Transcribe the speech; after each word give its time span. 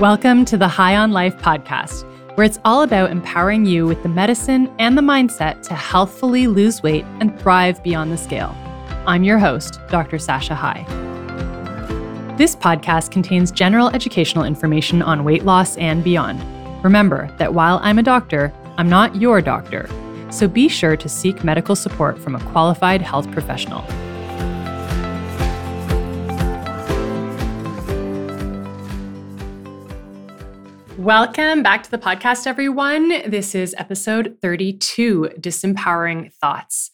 Welcome 0.00 0.46
to 0.46 0.56
the 0.56 0.66
High 0.66 0.96
on 0.96 1.12
Life 1.12 1.36
podcast, 1.36 2.04
where 2.34 2.46
it's 2.46 2.58
all 2.64 2.84
about 2.84 3.10
empowering 3.10 3.66
you 3.66 3.86
with 3.86 4.02
the 4.02 4.08
medicine 4.08 4.74
and 4.78 4.96
the 4.96 5.02
mindset 5.02 5.60
to 5.64 5.74
healthfully 5.74 6.46
lose 6.46 6.82
weight 6.82 7.04
and 7.20 7.38
thrive 7.38 7.82
beyond 7.82 8.10
the 8.10 8.16
scale. 8.16 8.56
I'm 9.06 9.24
your 9.24 9.38
host, 9.38 9.78
Dr. 9.90 10.18
Sasha 10.18 10.54
High. 10.54 10.86
This 12.38 12.56
podcast 12.56 13.10
contains 13.10 13.50
general 13.50 13.90
educational 13.90 14.44
information 14.44 15.02
on 15.02 15.22
weight 15.22 15.44
loss 15.44 15.76
and 15.76 16.02
beyond. 16.02 16.42
Remember 16.82 17.30
that 17.36 17.52
while 17.52 17.78
I'm 17.82 17.98
a 17.98 18.02
doctor, 18.02 18.54
I'm 18.78 18.88
not 18.88 19.16
your 19.16 19.42
doctor, 19.42 19.86
so 20.30 20.48
be 20.48 20.70
sure 20.70 20.96
to 20.96 21.10
seek 21.10 21.44
medical 21.44 21.76
support 21.76 22.18
from 22.18 22.34
a 22.34 22.44
qualified 22.52 23.02
health 23.02 23.30
professional. 23.32 23.84
Welcome 31.00 31.62
back 31.62 31.82
to 31.84 31.90
the 31.90 31.96
podcast, 31.96 32.46
everyone. 32.46 33.08
This 33.30 33.54
is 33.54 33.74
episode 33.78 34.36
32 34.42 35.30
Disempowering 35.40 36.30
Thoughts. 36.34 36.90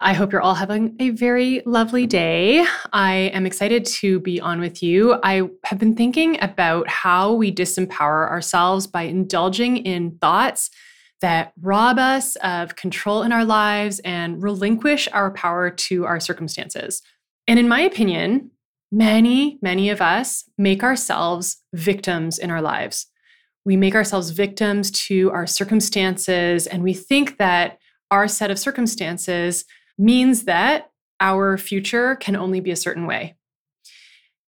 I 0.00 0.14
hope 0.14 0.32
you're 0.32 0.40
all 0.40 0.54
having 0.54 0.96
a 0.98 1.10
very 1.10 1.60
lovely 1.66 2.06
day. 2.06 2.64
I 2.90 3.14
am 3.34 3.44
excited 3.44 3.84
to 3.84 4.18
be 4.20 4.40
on 4.40 4.60
with 4.60 4.82
you. 4.82 5.20
I 5.22 5.50
have 5.64 5.78
been 5.78 5.94
thinking 5.94 6.42
about 6.42 6.88
how 6.88 7.34
we 7.34 7.54
disempower 7.54 8.30
ourselves 8.30 8.86
by 8.86 9.02
indulging 9.02 9.76
in 9.76 10.16
thoughts 10.16 10.70
that 11.20 11.52
rob 11.60 11.98
us 11.98 12.36
of 12.36 12.76
control 12.76 13.24
in 13.24 13.30
our 13.30 13.44
lives 13.44 13.98
and 14.06 14.42
relinquish 14.42 15.06
our 15.12 15.30
power 15.32 15.68
to 15.68 16.06
our 16.06 16.18
circumstances. 16.18 17.02
And 17.46 17.58
in 17.58 17.68
my 17.68 17.80
opinion, 17.80 18.52
many, 18.92 19.58
many 19.62 19.88
of 19.88 20.02
us 20.02 20.44
make 20.58 20.84
ourselves 20.84 21.62
victims 21.72 22.38
in 22.38 22.50
our 22.50 22.60
lives. 22.60 23.06
We 23.64 23.76
make 23.76 23.94
ourselves 23.94 24.30
victims 24.30 24.90
to 25.06 25.30
our 25.30 25.46
circumstances, 25.46 26.66
and 26.66 26.82
we 26.82 26.92
think 26.92 27.38
that 27.38 27.78
our 28.10 28.28
set 28.28 28.50
of 28.50 28.58
circumstances 28.58 29.64
means 29.96 30.44
that 30.44 30.90
our 31.20 31.56
future 31.56 32.16
can 32.16 32.36
only 32.36 32.60
be 32.60 32.70
a 32.70 32.76
certain 32.76 33.06
way. 33.06 33.36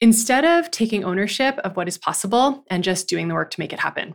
Instead 0.01 0.45
of 0.45 0.71
taking 0.71 1.05
ownership 1.05 1.57
of 1.59 1.77
what 1.77 1.89
is 1.89 1.97
possible 1.97 2.65
and 2.69 2.85
just 2.85 3.09
doing 3.09 3.29
the 3.29 3.35
work 3.35 3.51
to 3.53 3.61
make 3.61 3.73
it 3.73 3.81
happen. 3.81 4.15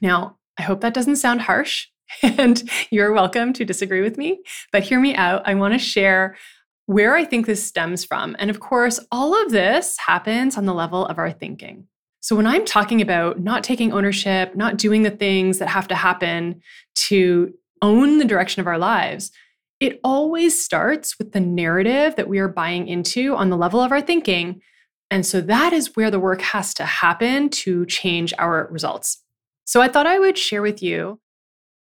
Now, 0.00 0.38
I 0.58 0.62
hope 0.62 0.80
that 0.80 0.94
doesn't 0.94 1.16
sound 1.16 1.42
harsh, 1.42 1.86
and 2.22 2.68
you're 2.90 3.12
welcome 3.12 3.52
to 3.52 3.64
disagree 3.64 4.00
with 4.00 4.16
me, 4.16 4.40
but 4.72 4.82
hear 4.82 4.98
me 4.98 5.14
out. 5.14 5.42
I 5.46 5.54
want 5.54 5.74
to 5.74 5.78
share 5.78 6.36
where 6.86 7.14
I 7.14 7.24
think 7.24 7.46
this 7.46 7.64
stems 7.64 8.04
from. 8.04 8.36
And 8.38 8.50
of 8.50 8.60
course, 8.60 8.98
all 9.10 9.40
of 9.40 9.52
this 9.52 9.96
happens 9.98 10.56
on 10.56 10.66
the 10.66 10.74
level 10.74 11.06
of 11.06 11.18
our 11.18 11.30
thinking. 11.30 11.86
So, 12.20 12.36
when 12.36 12.46
I'm 12.46 12.64
talking 12.64 13.00
about 13.00 13.40
not 13.40 13.64
taking 13.64 13.92
ownership, 13.92 14.54
not 14.54 14.76
doing 14.76 15.02
the 15.02 15.10
things 15.10 15.58
that 15.58 15.68
have 15.68 15.88
to 15.88 15.96
happen 15.96 16.62
to 16.94 17.52
own 17.82 18.18
the 18.18 18.24
direction 18.24 18.60
of 18.60 18.68
our 18.68 18.78
lives, 18.78 19.32
it 19.80 19.98
always 20.04 20.64
starts 20.64 21.18
with 21.18 21.32
the 21.32 21.40
narrative 21.40 22.14
that 22.14 22.28
we 22.28 22.38
are 22.38 22.46
buying 22.46 22.86
into 22.86 23.34
on 23.34 23.50
the 23.50 23.56
level 23.56 23.80
of 23.80 23.90
our 23.90 24.00
thinking. 24.00 24.62
And 25.10 25.26
so, 25.26 25.40
that 25.40 25.72
is 25.72 25.96
where 25.96 26.12
the 26.12 26.20
work 26.20 26.42
has 26.42 26.74
to 26.74 26.84
happen 26.84 27.48
to 27.50 27.86
change 27.86 28.32
our 28.38 28.68
results. 28.70 29.22
So, 29.64 29.80
I 29.80 29.88
thought 29.88 30.06
I 30.06 30.20
would 30.20 30.38
share 30.38 30.62
with 30.62 30.80
you 30.80 31.18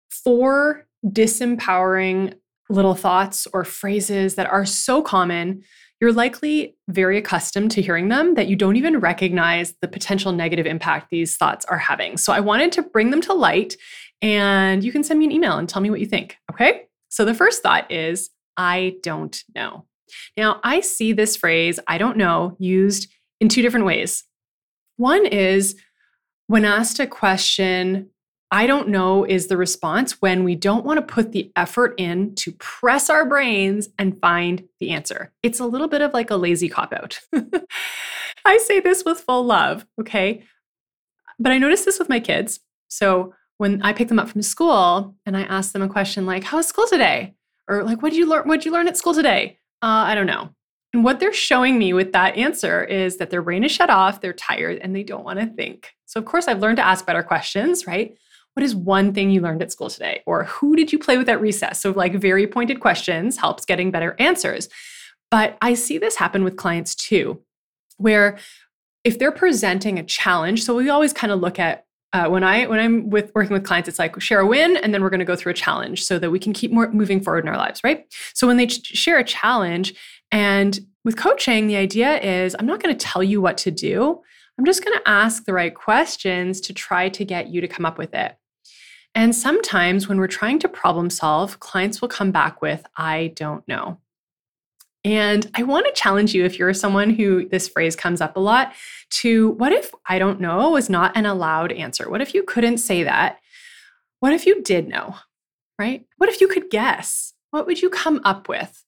four 0.09 0.87
disempowering 1.05 2.35
little 2.71 2.95
thoughts 2.95 3.47
or 3.53 3.65
phrases 3.65 4.37
that 4.37 4.47
are 4.47 4.65
so 4.65 5.03
common, 5.03 5.63
you're 6.01 6.13
likely 6.13 6.77
very 6.89 7.19
accustomed 7.19 7.71
to 7.73 7.83
hearing 7.83 8.09
them 8.09 8.35
that 8.35 8.49
you 8.49 8.57
don't 8.57 8.77
even 8.77 9.01
recognize 9.01 9.75
the 9.83 9.89
potential 9.89 10.33
negative 10.33 10.65
impact 10.65 11.09
these 11.11 11.37
thoughts 11.37 11.67
are 11.67 11.77
having. 11.77 12.17
So 12.17 12.33
I 12.33 12.41
wanted 12.41 12.73
to 12.73 12.83
bring 12.83 13.11
them 13.11 13.21
to 13.23 13.35
light, 13.35 13.77
and 14.23 14.83
you 14.83 14.93
can 14.93 15.05
send 15.05 15.19
me 15.19 15.27
an 15.27 15.33
email 15.33 15.59
and 15.59 15.69
tell 15.69 15.83
me 15.83 15.91
what 15.91 16.01
you 16.01 16.07
think. 16.07 16.37
Okay. 16.51 16.87
So 17.09 17.25
the 17.25 17.35
first 17.35 17.63
thought 17.63 17.91
is, 17.91 18.31
I 18.57 18.97
don't 19.03 19.43
know. 19.55 19.85
Now, 20.37 20.61
I 20.65 20.81
see 20.81 21.13
this 21.13 21.37
phrase, 21.37 21.79
I 21.87 21.99
don't 21.99 22.17
know, 22.17 22.57
used 22.59 23.11
in 23.41 23.49
two 23.49 23.63
different 23.63 23.87
ways. 23.87 24.25
One 24.97 25.27
is 25.27 25.77
when 26.47 26.65
asked 26.65 26.99
a 26.99 27.07
question 27.07 28.11
I 28.53 28.67
don't 28.67 28.89
know 28.89 29.25
is 29.25 29.47
the 29.47 29.57
response 29.57 30.21
when 30.21 30.43
we 30.43 30.57
don't 30.57 30.85
want 30.85 30.99
to 30.99 31.15
put 31.15 31.33
the 31.33 31.53
effort 31.55 31.95
in 31.99 32.35
to 32.37 32.53
press 32.53 33.09
our 33.09 33.25
brains 33.25 33.89
and 33.99 34.21
find 34.21 34.65
the 34.81 34.91
answer. 34.91 35.33
It's 35.43 35.61
a 35.61 35.67
little 35.67 35.87
bit 35.87 36.03
of 36.03 36.13
like 36.13 36.31
a 36.31 36.37
lazy 36.37 36.69
cop 36.69 36.93
out. 36.93 37.21
I 38.45 38.59
say 38.59 38.81
this 38.81 39.05
with 39.05 39.21
full 39.21 39.45
love, 39.45 39.87
okay? 40.01 40.43
But 41.39 41.53
I 41.53 41.59
notice 41.59 41.85
this 41.85 41.99
with 41.99 42.09
my 42.09 42.19
kids. 42.19 42.61
So 42.89 43.35
when 43.59 43.83
I 43.83 43.93
pick 43.93 44.09
them 44.09 44.19
up 44.19 44.29
from 44.29 44.43
school 44.43 45.15
and 45.25 45.37
I 45.37 45.43
ask 45.43 45.73
them 45.73 45.83
a 45.83 45.89
question 45.89 46.27
like, 46.27 46.45
"How's 46.45 46.67
school 46.67 46.87
today?" 46.87 47.35
or 47.69 47.85
like, 47.85 48.03
"What 48.03 48.11
did 48.11 48.19
you 48.19 48.27
learn? 48.27 48.49
What 48.49 48.57
did 48.57 48.65
you 48.65 48.73
learn 48.73 48.89
at 48.89 48.97
school 48.97 49.15
today?" 49.15 49.59
Uh, 49.83 50.05
I 50.09 50.15
don't 50.15 50.27
know. 50.27 50.51
And 50.93 51.05
what 51.05 51.21
they're 51.21 51.33
showing 51.33 51.79
me 51.79 51.93
with 51.93 52.13
that 52.13 52.37
answer 52.37 52.83
is 52.83 53.19
that 53.19 53.31
their 53.31 53.43
brain 53.43 53.63
is 53.63 53.71
shut 53.71 53.91
off, 53.91 54.21
they're 54.21 54.33
tired, 54.33 54.79
and 54.79 54.95
they 54.95 55.05
don't 55.05 55.25
want 55.25 55.39
to 55.39 55.47
think. 55.47 55.93
So, 56.07 56.19
of 56.19 56.27
course, 56.27 56.49
I've 56.49 56.59
learned 56.59 56.79
to 56.79 56.87
ask 56.87 57.07
better 57.07 57.23
questions, 57.23 57.87
right? 57.87 58.17
What 58.55 58.65
is 58.65 58.75
one 58.75 59.13
thing 59.13 59.31
you 59.31 59.41
learned 59.41 59.63
at 59.63 59.73
school 59.73 59.91
today? 59.91 60.23
Or 60.27 60.45
who 60.45 60.77
did 60.77 60.93
you 60.93 60.99
play 60.99 61.17
with 61.17 61.29
at 61.29 61.41
recess? 61.41 61.81
So, 61.81 61.91
like 61.93 62.15
very 62.15 62.47
pointed 62.47 62.81
questions 62.81 63.37
helps 63.37 63.65
getting 63.65 63.91
better 63.91 64.17
answers. 64.19 64.69
But 65.31 65.57
I 65.61 65.75
see 65.75 65.99
this 65.99 66.17
happen 66.17 66.43
with 66.43 66.57
clients 66.57 66.95
too, 66.95 67.41
where 67.97 68.39
if 69.05 69.19
they're 69.19 69.33
presenting 69.33 69.99
a 69.99 70.03
challenge, 70.03 70.65
so 70.65 70.75
we 70.75 70.91
always 70.91 71.13
kind 71.13 71.33
of 71.33 71.41
look 71.41 71.59
at 71.59 71.87
uh, 72.13 72.29
when 72.29 72.43
I 72.43 72.67
when 72.67 72.81
I'm 72.81 73.09
with 73.09 73.31
working 73.35 73.53
with 73.53 73.65
clients, 73.65 73.89
it's 73.89 73.99
like 73.99 74.21
share 74.21 74.41
a 74.41 74.47
win, 74.47 74.77
and 74.79 74.93
then 74.93 75.03
we're 75.03 75.11
going 75.11 75.21
to 75.21 75.27
go 75.27 75.37
through 75.37 75.53
a 75.53 75.55
challenge 75.55 76.03
so 76.05 76.19
that 76.19 76.31
we 76.31 76.41
can 76.41 76.53
keep 76.53 76.73
more 76.73 76.91
moving 76.91 77.21
forward 77.21 77.45
in 77.45 77.49
our 77.49 77.57
lives, 77.57 77.81
right? 77.85 78.05
So 78.35 78.47
when 78.47 78.57
they 78.57 78.67
ch- 78.67 78.85
share 78.85 79.19
a 79.19 79.25
challenge, 79.25 79.95
and 80.33 80.81
with 81.05 81.17
coaching, 81.17 81.69
the 81.69 81.77
idea 81.77 82.19
is 82.19 82.57
I'm 82.59 82.67
not 82.67 82.83
going 82.83 82.97
to 82.97 83.07
tell 83.07 83.23
you 83.23 83.41
what 83.41 83.57
to 83.59 83.71
do. 83.71 84.21
I'm 84.61 84.67
just 84.67 84.85
going 84.85 84.99
to 84.99 85.09
ask 85.09 85.47
the 85.47 85.55
right 85.55 85.75
questions 85.75 86.61
to 86.61 86.75
try 86.75 87.09
to 87.09 87.25
get 87.25 87.49
you 87.49 87.63
to 87.63 87.67
come 87.67 87.87
up 87.87 87.97
with 87.97 88.13
it. 88.13 88.37
And 89.15 89.35
sometimes 89.35 90.07
when 90.07 90.19
we're 90.19 90.27
trying 90.27 90.59
to 90.59 90.69
problem 90.69 91.09
solve, 91.09 91.61
clients 91.61 92.03
will 92.03 92.09
come 92.09 92.31
back 92.31 92.61
with, 92.61 92.85
I 92.95 93.33
don't 93.37 93.67
know. 93.67 94.01
And 95.03 95.51
I 95.55 95.63
want 95.63 95.87
to 95.87 95.99
challenge 95.99 96.35
you 96.35 96.45
if 96.45 96.59
you're 96.59 96.75
someone 96.75 97.09
who 97.09 97.49
this 97.49 97.69
phrase 97.69 97.97
comes 97.97 98.21
up 98.21 98.37
a 98.37 98.41
lot 98.41 98.75
to 99.13 99.53
what 99.53 99.73
if 99.73 99.95
I 100.07 100.19
don't 100.19 100.43
know 100.43 100.69
was 100.73 100.91
not 100.91 101.17
an 101.17 101.25
allowed 101.25 101.73
answer? 101.73 102.11
What 102.11 102.21
if 102.21 102.35
you 102.35 102.43
couldn't 102.43 102.79
say 102.79 103.03
that? 103.05 103.39
What 104.19 104.35
if 104.35 104.45
you 104.45 104.63
did 104.63 104.89
know, 104.89 105.15
right? 105.79 106.05
What 106.19 106.29
if 106.29 106.39
you 106.43 106.49
could 106.49 106.69
guess? 106.69 107.33
What 107.51 107.67
would 107.67 107.81
you 107.81 107.89
come 107.89 108.21
up 108.27 108.47
with? 108.47 108.85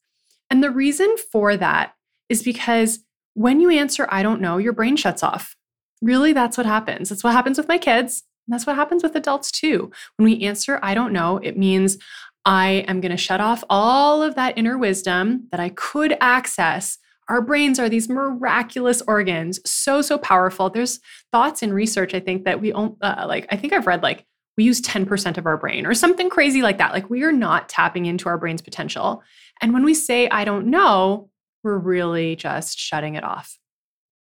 And 0.51 0.63
the 0.63 0.69
reason 0.69 1.15
for 1.31 1.57
that 1.57 1.95
is 2.29 2.43
because 2.43 2.99
when 3.33 3.59
you 3.59 3.71
answer, 3.71 4.07
I 4.11 4.21
don't 4.21 4.39
know, 4.39 4.59
your 4.59 4.73
brain 4.73 4.97
shuts 4.97 5.23
off. 5.23 5.55
Really, 6.03 6.33
that's 6.33 6.57
what 6.57 6.65
happens. 6.65 7.09
That's 7.09 7.23
what 7.23 7.33
happens 7.33 7.57
with 7.57 7.69
my 7.69 7.77
kids. 7.77 8.23
And 8.45 8.53
that's 8.53 8.67
what 8.67 8.75
happens 8.75 9.03
with 9.03 9.15
adults 9.15 9.51
too. 9.51 9.89
When 10.17 10.25
we 10.25 10.43
answer, 10.43 10.79
I 10.83 10.93
don't 10.93 11.13
know, 11.13 11.37
it 11.37 11.57
means 11.57 11.97
I 12.45 12.83
am 12.89 12.99
going 12.99 13.11
to 13.11 13.17
shut 13.17 13.39
off 13.39 13.63
all 13.69 14.21
of 14.21 14.35
that 14.35 14.57
inner 14.57 14.77
wisdom 14.77 15.47
that 15.51 15.61
I 15.61 15.69
could 15.69 16.17
access. 16.19 16.97
Our 17.29 17.41
brains 17.41 17.79
are 17.79 17.87
these 17.87 18.09
miraculous 18.09 19.01
organs, 19.07 19.61
so, 19.65 20.01
so 20.01 20.17
powerful. 20.17 20.69
There's 20.69 20.99
thoughts 21.31 21.63
in 21.63 21.71
research, 21.71 22.13
I 22.13 22.19
think, 22.19 22.43
that 22.43 22.59
we, 22.59 22.73
uh, 22.73 22.89
like, 23.01 23.47
I 23.49 23.55
think 23.55 23.71
I've 23.71 23.87
read 23.87 24.03
like 24.03 24.25
we 24.57 24.65
use 24.65 24.81
10% 24.81 25.37
of 25.37 25.45
our 25.45 25.57
brain 25.57 25.85
or 25.85 25.93
something 25.93 26.29
crazy 26.29 26.61
like 26.61 26.79
that. 26.79 26.91
Like 26.91 27.09
we 27.09 27.23
are 27.23 27.31
not 27.31 27.69
tapping 27.69 28.07
into 28.07 28.27
our 28.27 28.37
brain's 28.37 28.61
potential. 28.61 29.23
And 29.61 29.73
when 29.73 29.85
we 29.85 29.93
say, 29.93 30.27
I 30.29 30.43
don't 30.43 30.67
know, 30.67 31.29
we're 31.63 31.77
really 31.77 32.35
just 32.35 32.77
shutting 32.77 33.15
it 33.15 33.23
off. 33.23 33.57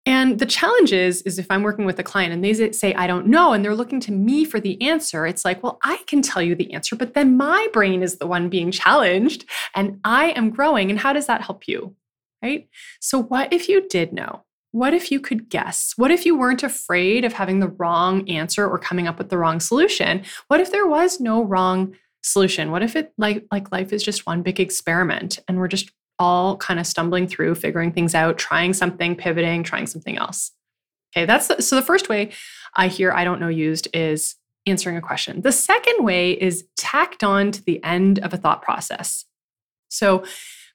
And 0.04 0.40
the 0.40 0.46
challenge 0.46 0.92
is, 0.92 1.22
is 1.22 1.38
if 1.38 1.46
I'm 1.48 1.62
working 1.62 1.84
with 1.84 1.98
a 1.98 2.02
client 2.02 2.32
and 2.32 2.44
they 2.44 2.72
say, 2.72 2.92
I 2.94 3.06
don't 3.06 3.28
know, 3.28 3.52
and 3.52 3.64
they're 3.64 3.74
looking 3.74 4.00
to 4.00 4.12
me 4.12 4.44
for 4.44 4.58
the 4.58 4.80
answer, 4.82 5.26
it's 5.26 5.44
like, 5.44 5.62
well, 5.62 5.78
I 5.84 5.98
can 6.08 6.22
tell 6.22 6.42
you 6.42 6.56
the 6.56 6.72
answer, 6.72 6.96
but 6.96 7.14
then 7.14 7.36
my 7.36 7.68
brain 7.72 8.02
is 8.02 8.16
the 8.18 8.26
one 8.26 8.48
being 8.48 8.72
challenged 8.72 9.44
and 9.76 10.00
I 10.04 10.30
am 10.30 10.50
growing. 10.50 10.90
And 10.90 10.98
how 10.98 11.12
does 11.12 11.26
that 11.26 11.42
help 11.42 11.68
you? 11.68 11.94
Right? 12.42 12.68
So, 13.00 13.22
what 13.22 13.52
if 13.52 13.68
you 13.68 13.86
did 13.88 14.12
know? 14.12 14.42
What 14.72 14.94
if 14.94 15.12
you 15.12 15.20
could 15.20 15.48
guess? 15.48 15.92
What 15.96 16.10
if 16.10 16.26
you 16.26 16.36
weren't 16.36 16.64
afraid 16.64 17.24
of 17.24 17.34
having 17.34 17.60
the 17.60 17.68
wrong 17.68 18.28
answer 18.28 18.66
or 18.66 18.78
coming 18.78 19.06
up 19.06 19.18
with 19.18 19.28
the 19.28 19.38
wrong 19.38 19.60
solution? 19.60 20.24
What 20.48 20.58
if 20.58 20.72
there 20.72 20.86
was 20.86 21.20
no 21.20 21.44
wrong 21.44 21.94
solution? 22.22 22.70
What 22.72 22.82
if 22.82 22.96
it 22.96 23.12
like 23.18 23.44
like 23.52 23.70
life 23.70 23.92
is 23.92 24.02
just 24.02 24.26
one 24.26 24.42
big 24.42 24.58
experiment 24.58 25.38
and 25.46 25.58
we're 25.58 25.68
just 25.68 25.92
all 26.22 26.56
kind 26.56 26.78
of 26.78 26.86
stumbling 26.86 27.26
through, 27.26 27.56
figuring 27.56 27.90
things 27.90 28.14
out, 28.14 28.38
trying 28.38 28.72
something, 28.72 29.16
pivoting, 29.16 29.64
trying 29.64 29.88
something 29.88 30.16
else. 30.16 30.52
Okay, 31.10 31.26
that's 31.26 31.48
the, 31.48 31.60
so 31.60 31.74
the 31.74 31.82
first 31.82 32.08
way 32.08 32.30
I 32.76 32.86
hear 32.86 33.10
I 33.10 33.24
don't 33.24 33.40
know 33.40 33.48
used 33.48 33.88
is 33.92 34.36
answering 34.64 34.96
a 34.96 35.00
question. 35.00 35.42
The 35.42 35.50
second 35.50 36.04
way 36.04 36.30
is 36.30 36.64
tacked 36.76 37.24
on 37.24 37.50
to 37.50 37.64
the 37.64 37.82
end 37.82 38.20
of 38.20 38.32
a 38.32 38.36
thought 38.36 38.62
process. 38.62 39.24
So 39.88 40.24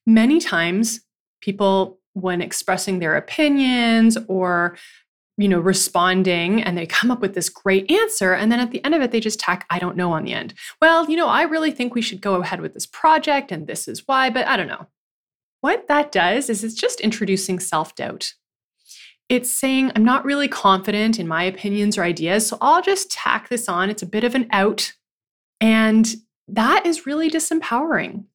many 0.06 0.42
times 0.42 1.00
people 1.40 1.98
when 2.12 2.42
expressing 2.42 3.00
their 3.00 3.16
opinions 3.16 4.18
or 4.28 4.78
you 5.40 5.48
know, 5.48 5.60
responding 5.60 6.64
and 6.64 6.76
they 6.76 6.88
come 6.88 7.12
up 7.12 7.22
with 7.22 7.36
this 7.36 7.48
great 7.48 7.92
answer. 7.92 8.34
And 8.34 8.52
then 8.52 8.60
at 8.60 8.72
the 8.72 8.84
end 8.84 8.96
of 8.96 9.04
it, 9.04 9.12
they 9.12 9.20
just 9.20 9.40
tack, 9.40 9.68
I 9.70 9.78
don't 9.78 9.96
know 9.96 10.12
on 10.12 10.24
the 10.24 10.34
end. 10.34 10.56
Well, 10.82 11.08
you 11.08 11.16
know, 11.16 11.28
I 11.28 11.44
really 11.44 11.70
think 11.70 11.94
we 11.94 12.02
should 12.02 12.22
go 12.22 12.42
ahead 12.42 12.60
with 12.60 12.74
this 12.74 12.88
project 12.88 13.52
and 13.52 13.68
this 13.68 13.88
is 13.88 14.08
why, 14.08 14.32
but 14.32 14.48
I 14.48 14.58
don't 14.58 14.68
know. 14.68 14.88
What 15.62 15.88
that 15.88 16.12
does 16.12 16.50
is 16.50 16.64
it's 16.64 16.76
just 16.76 17.02
introducing 17.02 17.60
self 17.60 17.96
doubt. 17.96 18.34
It's 19.30 19.52
saying, 19.52 19.92
I'm 19.96 20.06
not 20.06 20.24
really 20.24 20.48
confident 20.48 21.20
in 21.20 21.28
my 21.28 21.44
opinions 21.44 21.98
or 21.98 22.04
ideas, 22.04 22.48
so 22.48 22.58
I'll 22.62 22.82
just 22.82 23.12
tack 23.12 23.50
this 23.50 23.68
on. 23.68 23.90
It's 23.90 24.04
a 24.04 24.08
bit 24.08 24.24
of 24.24 24.36
an 24.36 24.48
out. 24.52 24.94
And 25.60 26.08
that 26.48 26.86
is 26.86 27.06
really 27.06 27.30
disempowering, 27.30 28.26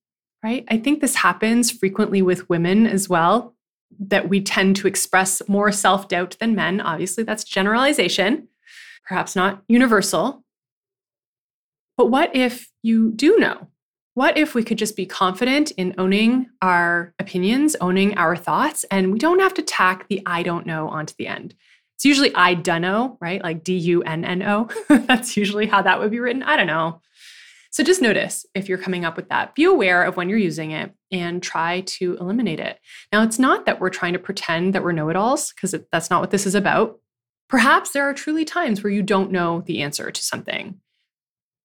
right? 0.43 0.65
I 0.69 0.77
think 0.77 1.01
this 1.01 1.17
happens 1.17 1.71
frequently 1.71 2.21
with 2.21 2.49
women 2.51 2.87
as 2.87 3.09
well 3.09 3.55
that 3.99 4.29
we 4.29 4.41
tend 4.41 4.77
to 4.77 4.87
express 4.87 5.41
more 5.49 5.73
self 5.73 6.09
doubt 6.09 6.37
than 6.41 6.55
men. 6.55 6.81
Obviously, 6.81 7.25
that's 7.25 7.45
generalization, 7.45 8.49
perhaps 9.07 9.35
not 9.37 9.63
universal. 9.69 10.45
But 11.97 12.11
what 12.11 12.35
if 12.35 12.71
you 12.83 13.13
do 13.13 13.39
know? 13.39 13.69
What 14.15 14.37
if 14.37 14.55
we 14.55 14.63
could 14.63 14.77
just 14.77 14.95
be 14.95 15.07
confident 15.07 15.71
in 15.73 15.95
owning 15.97 16.51
our 16.61 17.15
opinions, 17.19 17.77
owning 17.81 18.17
our 18.19 18.37
thoughts, 18.37 18.85
and 18.91 19.11
we 19.11 19.19
don't 19.19 19.41
have 19.41 19.55
to 19.55 19.63
tack 19.63 20.07
the 20.09 20.23
I 20.27 20.43
don't 20.43 20.67
know 20.67 20.89
onto 20.89 21.15
the 21.17 21.29
end? 21.29 21.55
It's 21.97 22.05
usually 22.05 22.35
I 22.35 22.53
dunno, 22.55 23.17
right? 23.23 23.43
Like 23.43 23.65
D 23.65 23.75
U 23.79 24.03
N 24.03 24.25
N 24.25 24.43
O. 24.43 24.69
That's 24.89 25.37
usually 25.37 25.67
how 25.67 25.81
that 25.83 25.99
would 25.99 26.11
be 26.11 26.21
written. 26.21 26.43
I 26.43 26.57
don't 26.57 26.67
know. 26.67 27.01
So 27.71 27.83
just 27.83 28.03
notice 28.03 28.45
if 28.55 28.69
you're 28.69 28.77
coming 28.77 29.07
up 29.07 29.17
with 29.17 29.31
that. 29.31 29.55
Be 29.55 29.65
aware 29.65 30.03
of 30.03 30.19
when 30.19 30.29
you're 30.29 30.37
using 30.37 30.73
it 30.73 30.93
and 31.11 31.43
try 31.43 31.81
to 31.81 32.19
eliminate 32.21 32.61
it. 32.61 32.79
Now, 33.13 33.23
it's 33.23 33.39
not 33.39 33.65
that 33.65 33.81
we're 33.81 33.89
trying 33.89 34.13
to 34.13 34.19
pretend 34.19 34.75
that 34.75 34.85
we're 34.85 34.93
know 34.93 35.09
it 35.09 35.17
alls, 35.17 35.55
because 35.55 35.75
that's 35.91 36.11
not 36.11 36.21
what 36.21 36.31
this 36.31 36.45
is 36.47 36.55
about. 36.55 36.99
Perhaps 37.49 37.93
there 37.93 38.05
are 38.05 38.13
truly 38.13 38.45
times 38.45 38.83
where 38.83 38.93
you 38.93 39.03
don't 39.03 39.33
know 39.33 39.63
the 39.63 39.81
answer 39.81 40.11
to 40.11 40.23
something. 40.23 40.81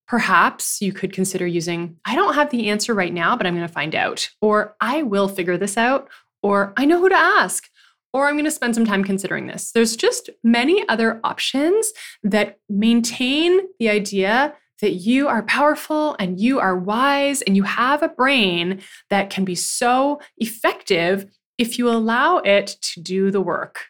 Perhaps 0.07 0.81
you 0.81 0.93
could 0.93 1.11
consider 1.11 1.45
using, 1.45 1.97
I 2.05 2.15
don't 2.15 2.35
have 2.35 2.49
the 2.49 2.69
answer 2.69 2.93
right 2.93 3.13
now, 3.13 3.35
but 3.35 3.45
I'm 3.45 3.55
going 3.55 3.67
to 3.67 3.73
find 3.73 3.93
out, 3.93 4.29
or 4.41 4.75
I 4.79 5.03
will 5.03 5.27
figure 5.27 5.57
this 5.57 5.77
out, 5.77 6.07
or 6.41 6.73
I 6.77 6.85
know 6.85 6.99
who 6.99 7.09
to 7.09 7.15
ask, 7.15 7.69
or 8.13 8.27
I'm 8.27 8.35
going 8.35 8.45
to 8.45 8.51
spend 8.51 8.73
some 8.73 8.85
time 8.85 9.03
considering 9.03 9.47
this. 9.47 9.71
There's 9.71 9.95
just 9.97 10.29
many 10.43 10.87
other 10.87 11.19
options 11.23 11.91
that 12.23 12.59
maintain 12.69 13.59
the 13.79 13.89
idea 13.89 14.55
that 14.81 14.93
you 14.93 15.27
are 15.27 15.43
powerful 15.43 16.15
and 16.19 16.39
you 16.39 16.59
are 16.59 16.77
wise 16.77 17.41
and 17.41 17.57
you 17.57 17.63
have 17.63 18.01
a 18.01 18.09
brain 18.09 18.81
that 19.09 19.29
can 19.29 19.43
be 19.43 19.55
so 19.55 20.21
effective 20.37 21.25
if 21.57 21.77
you 21.77 21.89
allow 21.89 22.37
it 22.37 22.77
to 22.81 23.01
do 23.01 23.31
the 23.31 23.41
work. 23.41 23.85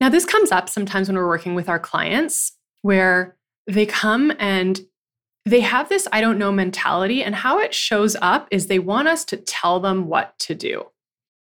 Now, 0.00 0.10
this 0.10 0.26
comes 0.26 0.52
up 0.52 0.68
sometimes 0.68 1.08
when 1.08 1.16
we're 1.16 1.26
working 1.26 1.54
with 1.54 1.68
our 1.68 1.78
clients 1.78 2.52
where 2.82 3.36
they 3.66 3.86
come 3.86 4.32
and 4.38 4.80
they 5.46 5.60
have 5.60 5.88
this 5.88 6.06
I 6.12 6.20
don't 6.20 6.38
know 6.38 6.52
mentality, 6.52 7.22
and 7.22 7.34
how 7.34 7.58
it 7.60 7.72
shows 7.72 8.16
up 8.20 8.48
is 8.50 8.66
they 8.66 8.78
want 8.78 9.08
us 9.08 9.24
to 9.26 9.36
tell 9.36 9.80
them 9.80 10.08
what 10.08 10.38
to 10.40 10.54
do. 10.54 10.86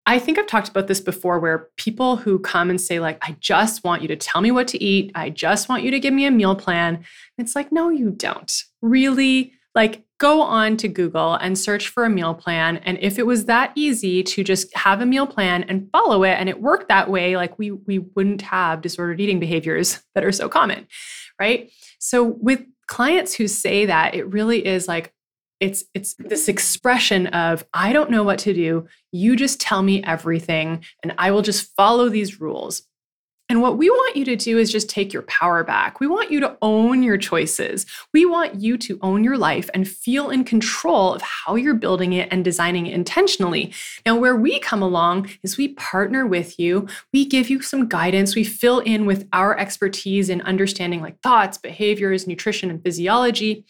I 0.04 0.18
think 0.18 0.36
I've 0.36 0.48
talked 0.48 0.68
about 0.68 0.88
this 0.88 1.00
before 1.00 1.38
where 1.38 1.68
people 1.76 2.16
who 2.16 2.40
come 2.40 2.70
and 2.70 2.80
say, 2.80 2.98
like, 2.98 3.18
I 3.22 3.36
just 3.38 3.84
want 3.84 4.02
you 4.02 4.08
to 4.08 4.16
tell 4.16 4.40
me 4.40 4.50
what 4.50 4.66
to 4.68 4.82
eat. 4.82 5.12
I 5.14 5.30
just 5.30 5.68
want 5.68 5.84
you 5.84 5.92
to 5.92 6.00
give 6.00 6.12
me 6.12 6.26
a 6.26 6.30
meal 6.30 6.56
plan. 6.56 7.04
It's 7.38 7.54
like, 7.54 7.70
no, 7.70 7.88
you 7.88 8.10
don't. 8.10 8.52
Really, 8.80 9.52
like, 9.76 10.04
go 10.18 10.40
on 10.40 10.76
to 10.78 10.88
Google 10.88 11.34
and 11.34 11.56
search 11.56 11.88
for 11.88 12.04
a 12.04 12.10
meal 12.10 12.34
plan. 12.34 12.78
And 12.78 12.98
if 13.00 13.18
it 13.18 13.26
was 13.26 13.44
that 13.44 13.72
easy 13.76 14.22
to 14.24 14.42
just 14.42 14.74
have 14.76 15.00
a 15.00 15.06
meal 15.06 15.26
plan 15.26 15.64
and 15.64 15.88
follow 15.92 16.24
it 16.24 16.34
and 16.38 16.48
it 16.48 16.60
worked 16.60 16.88
that 16.88 17.10
way, 17.10 17.36
like 17.36 17.58
we 17.58 17.72
we 17.72 17.98
wouldn't 17.98 18.42
have 18.42 18.80
disordered 18.80 19.20
eating 19.20 19.40
behaviors 19.40 20.02
that 20.14 20.24
are 20.24 20.32
so 20.32 20.48
common, 20.48 20.86
right? 21.40 21.70
So 21.98 22.22
with 22.24 22.62
clients 22.92 23.32
who 23.32 23.48
say 23.48 23.86
that, 23.86 24.14
it 24.14 24.26
really 24.26 24.66
is 24.66 24.86
like, 24.86 25.14
it's 25.60 25.84
it's 25.94 26.14
this 26.18 26.48
expression 26.48 27.28
of 27.28 27.64
i 27.72 27.92
don't 27.92 28.10
know 28.10 28.24
what 28.24 28.40
to 28.40 28.52
do. 28.52 28.86
You 29.12 29.36
just 29.36 29.60
tell 29.60 29.80
me 29.80 30.02
everything 30.02 30.84
and 31.04 31.14
i 31.18 31.30
will 31.30 31.40
just 31.40 31.72
follow 31.76 32.08
these 32.08 32.40
rules 32.40 32.82
and 33.52 33.60
what 33.60 33.76
we 33.76 33.90
want 33.90 34.16
you 34.16 34.24
to 34.24 34.34
do 34.34 34.56
is 34.56 34.72
just 34.72 34.88
take 34.88 35.12
your 35.12 35.24
power 35.24 35.62
back. 35.62 36.00
We 36.00 36.06
want 36.06 36.30
you 36.30 36.40
to 36.40 36.56
own 36.62 37.02
your 37.02 37.18
choices. 37.18 37.84
We 38.14 38.24
want 38.24 38.62
you 38.62 38.78
to 38.78 38.98
own 39.02 39.24
your 39.24 39.36
life 39.36 39.68
and 39.74 39.86
feel 39.86 40.30
in 40.30 40.44
control 40.44 41.12
of 41.12 41.20
how 41.20 41.56
you're 41.56 41.74
building 41.74 42.14
it 42.14 42.30
and 42.32 42.42
designing 42.42 42.86
it 42.86 42.94
intentionally. 42.94 43.74
Now, 44.06 44.16
where 44.16 44.34
we 44.34 44.58
come 44.60 44.80
along 44.80 45.28
is 45.42 45.58
we 45.58 45.68
partner 45.74 46.26
with 46.26 46.58
you. 46.58 46.88
We 47.12 47.26
give 47.26 47.50
you 47.50 47.60
some 47.60 47.90
guidance. 47.90 48.34
We 48.34 48.44
fill 48.44 48.78
in 48.78 49.04
with 49.04 49.28
our 49.34 49.58
expertise 49.58 50.30
in 50.30 50.40
understanding 50.40 51.02
like 51.02 51.20
thoughts, 51.20 51.58
behaviors, 51.58 52.26
nutrition, 52.26 52.70
and 52.70 52.82
physiology. 52.82 53.66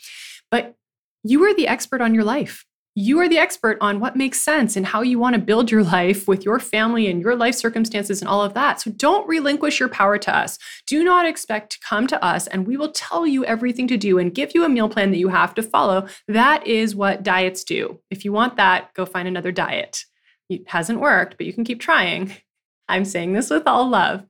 But 0.48 0.76
you 1.24 1.42
are 1.42 1.54
the 1.54 1.66
expert 1.66 2.00
on 2.00 2.14
your 2.14 2.22
life. 2.22 2.64
You 2.94 3.18
are 3.20 3.28
the 3.28 3.38
expert 3.38 3.78
on 3.80 4.00
what 4.00 4.16
makes 4.16 4.38
sense 4.38 4.76
and 4.76 4.84
how 4.84 5.00
you 5.00 5.18
want 5.18 5.34
to 5.34 5.40
build 5.40 5.70
your 5.70 5.82
life 5.82 6.28
with 6.28 6.44
your 6.44 6.58
family 6.58 7.06
and 7.06 7.22
your 7.22 7.34
life 7.34 7.54
circumstances 7.54 8.20
and 8.20 8.28
all 8.28 8.42
of 8.42 8.52
that. 8.52 8.82
So 8.82 8.90
don't 8.90 9.26
relinquish 9.26 9.80
your 9.80 9.88
power 9.88 10.18
to 10.18 10.36
us. 10.36 10.58
Do 10.86 11.02
not 11.02 11.24
expect 11.24 11.72
to 11.72 11.78
come 11.80 12.06
to 12.08 12.22
us 12.22 12.46
and 12.48 12.66
we 12.66 12.76
will 12.76 12.92
tell 12.92 13.26
you 13.26 13.46
everything 13.46 13.88
to 13.88 13.96
do 13.96 14.18
and 14.18 14.34
give 14.34 14.54
you 14.54 14.62
a 14.66 14.68
meal 14.68 14.90
plan 14.90 15.10
that 15.10 15.16
you 15.16 15.28
have 15.28 15.54
to 15.54 15.62
follow. 15.62 16.06
That 16.28 16.66
is 16.66 16.94
what 16.94 17.22
diets 17.22 17.64
do. 17.64 17.98
If 18.10 18.26
you 18.26 18.32
want 18.32 18.56
that, 18.56 18.92
go 18.92 19.06
find 19.06 19.26
another 19.26 19.52
diet. 19.52 20.04
It 20.50 20.68
hasn't 20.68 21.00
worked, 21.00 21.38
but 21.38 21.46
you 21.46 21.54
can 21.54 21.64
keep 21.64 21.80
trying. 21.80 22.34
I'm 22.88 23.06
saying 23.06 23.32
this 23.32 23.48
with 23.48 23.66
all 23.66 23.88
love. 23.88 24.26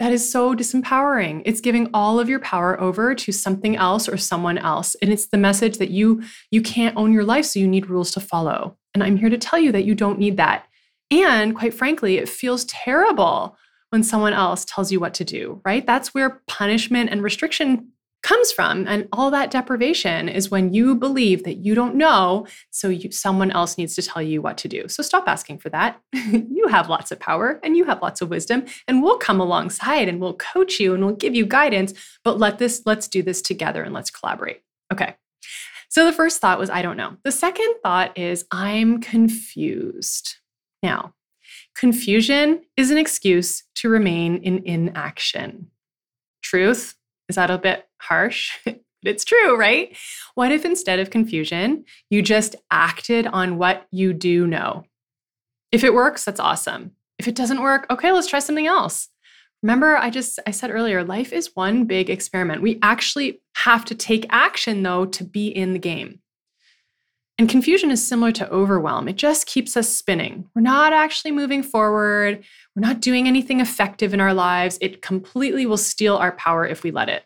That 0.00 0.12
is 0.14 0.28
so 0.28 0.54
disempowering. 0.54 1.42
It's 1.44 1.60
giving 1.60 1.90
all 1.92 2.18
of 2.18 2.26
your 2.26 2.40
power 2.40 2.80
over 2.80 3.14
to 3.14 3.32
something 3.32 3.76
else 3.76 4.08
or 4.08 4.16
someone 4.16 4.56
else. 4.56 4.96
And 5.02 5.12
it's 5.12 5.26
the 5.26 5.36
message 5.36 5.76
that 5.76 5.90
you 5.90 6.22
you 6.50 6.62
can't 6.62 6.96
own 6.96 7.12
your 7.12 7.22
life 7.22 7.44
so 7.44 7.60
you 7.60 7.68
need 7.68 7.90
rules 7.90 8.10
to 8.12 8.20
follow. 8.20 8.78
And 8.94 9.04
I'm 9.04 9.18
here 9.18 9.28
to 9.28 9.36
tell 9.36 9.58
you 9.58 9.70
that 9.72 9.84
you 9.84 9.94
don't 9.94 10.18
need 10.18 10.38
that. 10.38 10.66
And 11.10 11.54
quite 11.54 11.74
frankly, 11.74 12.16
it 12.16 12.30
feels 12.30 12.64
terrible 12.64 13.58
when 13.90 14.02
someone 14.02 14.32
else 14.32 14.64
tells 14.64 14.90
you 14.90 15.00
what 15.00 15.12
to 15.14 15.24
do, 15.24 15.60
right? 15.66 15.84
That's 15.84 16.14
where 16.14 16.40
punishment 16.48 17.10
and 17.10 17.22
restriction 17.22 17.92
comes 18.22 18.52
from 18.52 18.86
and 18.86 19.08
all 19.12 19.30
that 19.30 19.50
deprivation 19.50 20.28
is 20.28 20.50
when 20.50 20.72
you 20.74 20.94
believe 20.94 21.44
that 21.44 21.58
you 21.58 21.74
don't 21.74 21.94
know 21.94 22.46
so 22.70 22.88
you, 22.88 23.10
someone 23.10 23.50
else 23.50 23.78
needs 23.78 23.94
to 23.94 24.02
tell 24.02 24.20
you 24.20 24.42
what 24.42 24.58
to 24.58 24.68
do. 24.68 24.88
So 24.88 25.02
stop 25.02 25.26
asking 25.26 25.58
for 25.58 25.70
that. 25.70 26.00
You 26.60 26.68
have 26.68 26.90
lots 26.90 27.10
of 27.10 27.18
power 27.18 27.58
and 27.64 27.74
you 27.74 27.84
have 27.86 28.02
lots 28.02 28.20
of 28.20 28.28
wisdom 28.28 28.66
and 28.86 29.02
we'll 29.02 29.16
come 29.16 29.40
alongside 29.40 30.08
and 30.08 30.20
we'll 30.20 30.34
coach 30.34 30.78
you 30.78 30.92
and 30.92 31.04
we'll 31.04 31.14
give 31.14 31.34
you 31.34 31.46
guidance 31.46 31.94
but 32.22 32.38
let 32.38 32.58
this 32.58 32.82
let's 32.84 33.08
do 33.08 33.22
this 33.22 33.40
together 33.40 33.82
and 33.82 33.94
let's 33.94 34.10
collaborate. 34.10 34.62
Okay. 34.92 35.16
So 35.88 36.04
the 36.04 36.12
first 36.12 36.40
thought 36.40 36.58
was 36.58 36.68
i 36.68 36.82
don't 36.82 36.98
know. 36.98 37.16
The 37.24 37.32
second 37.32 37.76
thought 37.82 38.16
is 38.18 38.44
i'm 38.52 39.00
confused. 39.00 40.36
Now 40.82 41.14
confusion 41.74 42.60
is 42.76 42.90
an 42.90 42.98
excuse 42.98 43.64
to 43.76 43.88
remain 43.88 44.36
in 44.36 44.62
inaction. 44.66 45.70
Truth? 46.42 46.94
Is 47.28 47.36
that 47.36 47.50
a 47.50 47.58
bit 47.58 47.86
harsh? 48.00 48.52
But 49.02 49.12
it's 49.12 49.24
true, 49.24 49.56
right? 49.56 49.96
What 50.34 50.52
if 50.52 50.66
instead 50.66 50.98
of 50.98 51.08
confusion, 51.08 51.86
you 52.10 52.20
just 52.20 52.54
acted 52.70 53.26
on 53.26 53.56
what 53.56 53.86
you 53.90 54.12
do 54.12 54.46
know? 54.46 54.84
If 55.72 55.84
it 55.84 55.94
works, 55.94 56.24
that's 56.24 56.38
awesome. 56.38 56.90
If 57.18 57.26
it 57.26 57.34
doesn't 57.34 57.62
work, 57.62 57.86
okay, 57.90 58.12
let's 58.12 58.26
try 58.26 58.40
something 58.40 58.66
else. 58.66 59.08
Remember, 59.62 59.96
I 59.96 60.10
just 60.10 60.38
I 60.46 60.50
said 60.52 60.70
earlier, 60.70 61.04
life 61.04 61.32
is 61.32 61.54
one 61.54 61.84
big 61.84 62.08
experiment. 62.08 62.62
We 62.62 62.78
actually 62.82 63.40
have 63.56 63.84
to 63.86 63.94
take 63.94 64.26
action 64.30 64.82
though 64.82 65.06
to 65.06 65.24
be 65.24 65.48
in 65.48 65.72
the 65.72 65.78
game. 65.78 66.20
And 67.38 67.48
confusion 67.48 67.90
is 67.90 68.06
similar 68.06 68.32
to 68.32 68.50
overwhelm. 68.50 69.08
It 69.08 69.16
just 69.16 69.46
keeps 69.46 69.74
us 69.74 69.88
spinning. 69.88 70.46
We're 70.54 70.60
not 70.60 70.92
actually 70.92 71.30
moving 71.30 71.62
forward. 71.62 72.44
We're 72.76 72.86
not 72.86 73.00
doing 73.00 73.26
anything 73.26 73.60
effective 73.60 74.12
in 74.12 74.20
our 74.20 74.34
lives. 74.34 74.76
It 74.82 75.00
completely 75.00 75.64
will 75.64 75.78
steal 75.78 76.16
our 76.16 76.32
power 76.32 76.66
if 76.66 76.82
we 76.82 76.90
let 76.90 77.08
it. 77.08 77.24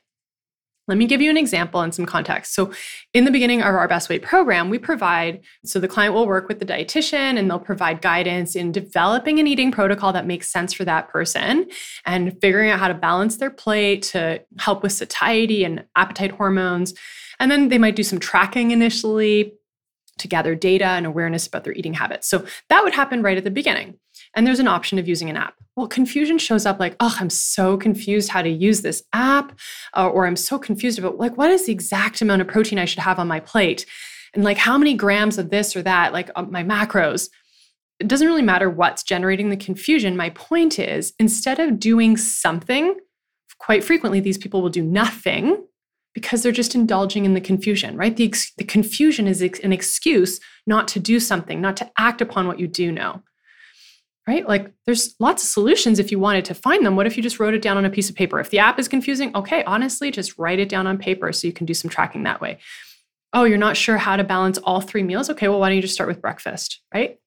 Let 0.87 0.99
me 0.99 1.07
give 1.07 1.23
you 1.23 1.31
an 1.31 1.37
example 1.37 1.81
and 1.81 1.95
some 1.95 2.05
context. 2.05 2.55
So, 2.55 2.73
in 3.15 3.25
the 3.25 3.31
beginning 3.31 3.63
of 3.63 3.75
our 3.75 3.89
Best 3.89 4.09
Weight 4.09 4.23
program, 4.23 4.69
we 4.69 4.79
provide 4.79 5.41
so 5.65 5.81
the 5.81 5.89
client 5.89 6.13
will 6.13 6.27
work 6.27 6.47
with 6.47 6.59
the 6.59 6.67
dietitian 6.67 7.39
and 7.39 7.51
they'll 7.51 7.59
provide 7.59 8.03
guidance 8.03 8.55
in 8.55 8.71
developing 8.71 9.39
an 9.41 9.47
eating 9.47 9.73
protocol 9.73 10.13
that 10.13 10.27
makes 10.27 10.51
sense 10.51 10.73
for 10.73 10.85
that 10.85 11.09
person 11.09 11.69
and 12.05 12.39
figuring 12.41 12.71
out 12.71 12.79
how 12.79 12.89
to 12.89 12.95
balance 12.95 13.39
their 13.39 13.51
plate 13.51 14.03
to 14.03 14.43
help 14.59 14.83
with 14.83 14.93
satiety 14.93 15.65
and 15.65 15.85
appetite 15.97 16.33
hormones. 16.33 16.93
And 17.41 17.51
then 17.51 17.69
they 17.69 17.79
might 17.79 17.97
do 17.97 18.03
some 18.03 18.21
tracking 18.21 18.71
initially, 18.71 19.55
to 20.19 20.29
gather 20.29 20.55
data 20.55 20.85
and 20.85 21.07
awareness 21.07 21.47
about 21.47 21.65
their 21.65 21.73
eating 21.73 21.95
habits. 21.95 22.29
So 22.29 22.47
that 22.69 22.85
would 22.85 22.95
happen 22.95 23.23
right 23.23 23.37
at 23.37 23.45
the 23.45 23.51
beginning. 23.51 23.99
And 24.35 24.47
there's 24.47 24.61
an 24.61 24.69
option 24.69 24.99
of 24.99 25.07
using 25.07 25.31
an 25.31 25.37
app. 25.37 25.55
Well, 25.77 25.89
confusion 25.89 26.39
shows 26.39 26.67
up 26.67 26.79
like, 26.79 26.97
oh, 27.01 27.17
I'm 27.19 27.31
so 27.31 27.77
confused 27.77 28.31
how 28.31 28.43
to 28.43 28.49
use 28.49 28.83
this 28.83 29.03
app, 29.13 29.59
uh, 29.97 30.09
or 30.09 30.27
I'm 30.27 30.37
so 30.37 30.59
confused 30.59 30.99
about 30.99 31.19
like, 31.19 31.37
what 31.37 31.51
is 31.51 31.67
the 31.67 31.73
exact 31.73 32.23
amount 32.23 32.43
of 32.43 32.49
protein 32.49 32.79
I 32.79 32.85
should 32.85 33.01
have 33.01 33.19
on 33.19 33.29
my 33.29 33.41
plate? 33.41 33.87
And 34.35 34.45
like, 34.45 34.59
how 34.59 34.77
many 34.79 34.95
grams 34.95 35.39
of 35.39 35.51
this 35.51 35.77
or 35.77 35.83
that, 35.83 36.13
like 36.13 36.31
uh, 36.37 36.43
my 36.43 36.63
macros. 36.63 37.29
it 38.01 38.09
doesn't 38.09 38.27
really 38.27 38.43
matter 38.43 38.69
what's 38.69 39.03
generating 39.03 39.51
the 39.51 39.57
confusion. 39.57 40.17
My 40.17 40.31
point 40.31 40.79
is, 40.79 41.13
instead 41.19 41.61
of 41.61 41.79
doing 41.79 42.17
something, 42.17 42.95
quite 43.59 43.85
frequently 43.85 44.21
these 44.21 44.39
people 44.39 44.63
will 44.63 44.71
do 44.71 44.83
nothing 44.83 45.65
because 46.13 46.43
they're 46.43 46.53
just 46.53 46.75
indulging 46.75 47.25
in 47.25 47.35
the 47.35 47.41
confusion, 47.41 47.97
right? 47.97 48.17
The, 48.17 48.27
ex- 48.27 48.53
the 48.57 48.65
confusion 48.65 49.27
is 49.27 49.43
ex- 49.43 49.61
an 49.61 49.73
excuse 49.73 50.41
not 50.67 50.87
to 50.89 51.01
do 51.01 51.19
something, 51.19 51.61
not 51.61 51.77
to 51.79 51.91
act 51.99 52.21
upon 52.21 52.47
what 52.47 52.61
you 52.61 52.69
do 52.69 52.93
know, 52.93 53.23
right? 54.27 54.49
Like 54.49 54.73
there's 54.87 55.15
lots 55.21 55.43
of 55.43 55.49
solutions 55.49 55.99
if 55.99 56.11
you 56.11 56.19
wanted 56.19 56.45
to 56.47 56.55
find 56.55 56.85
them. 56.85 56.97
What 56.97 57.07
if 57.07 57.17
you 57.17 57.23
just 57.23 57.39
wrote 57.39 57.55
it 57.55 57.63
down 57.63 57.77
on 57.77 57.85
a 57.85 57.91
piece 57.91 58.09
of 58.09 58.17
paper? 58.17 58.41
If 58.41 58.51
the 58.51 58.59
app 58.59 58.79
is 58.79 58.89
confusing, 58.89 59.35
okay, 59.35 59.63
honestly, 59.65 60.11
just 60.11 60.39
write 60.39 60.59
it 60.59 60.69
down 60.69 60.87
on 60.87 60.97
paper 60.97 61.33
so 61.33 61.47
you 61.47 61.53
can 61.53 61.67
do 61.67 61.75
some 61.75 61.91
tracking 61.91 62.23
that 62.23 62.41
way. 62.41 62.59
Oh, 63.33 63.45
you're 63.45 63.59
not 63.59 63.77
sure 63.77 63.99
how 63.99 64.17
to 64.17 64.25
balance 64.25 64.59
all 64.59 64.81
three 64.81 65.03
meals? 65.03 65.29
Okay, 65.29 65.49
well, 65.49 65.61
why 65.61 65.69
don't 65.69 65.77
you 65.77 65.83
just 65.83 65.95
start 65.95 66.09
with 66.09 66.23
breakfast, 66.23 66.81
right? 66.95 67.19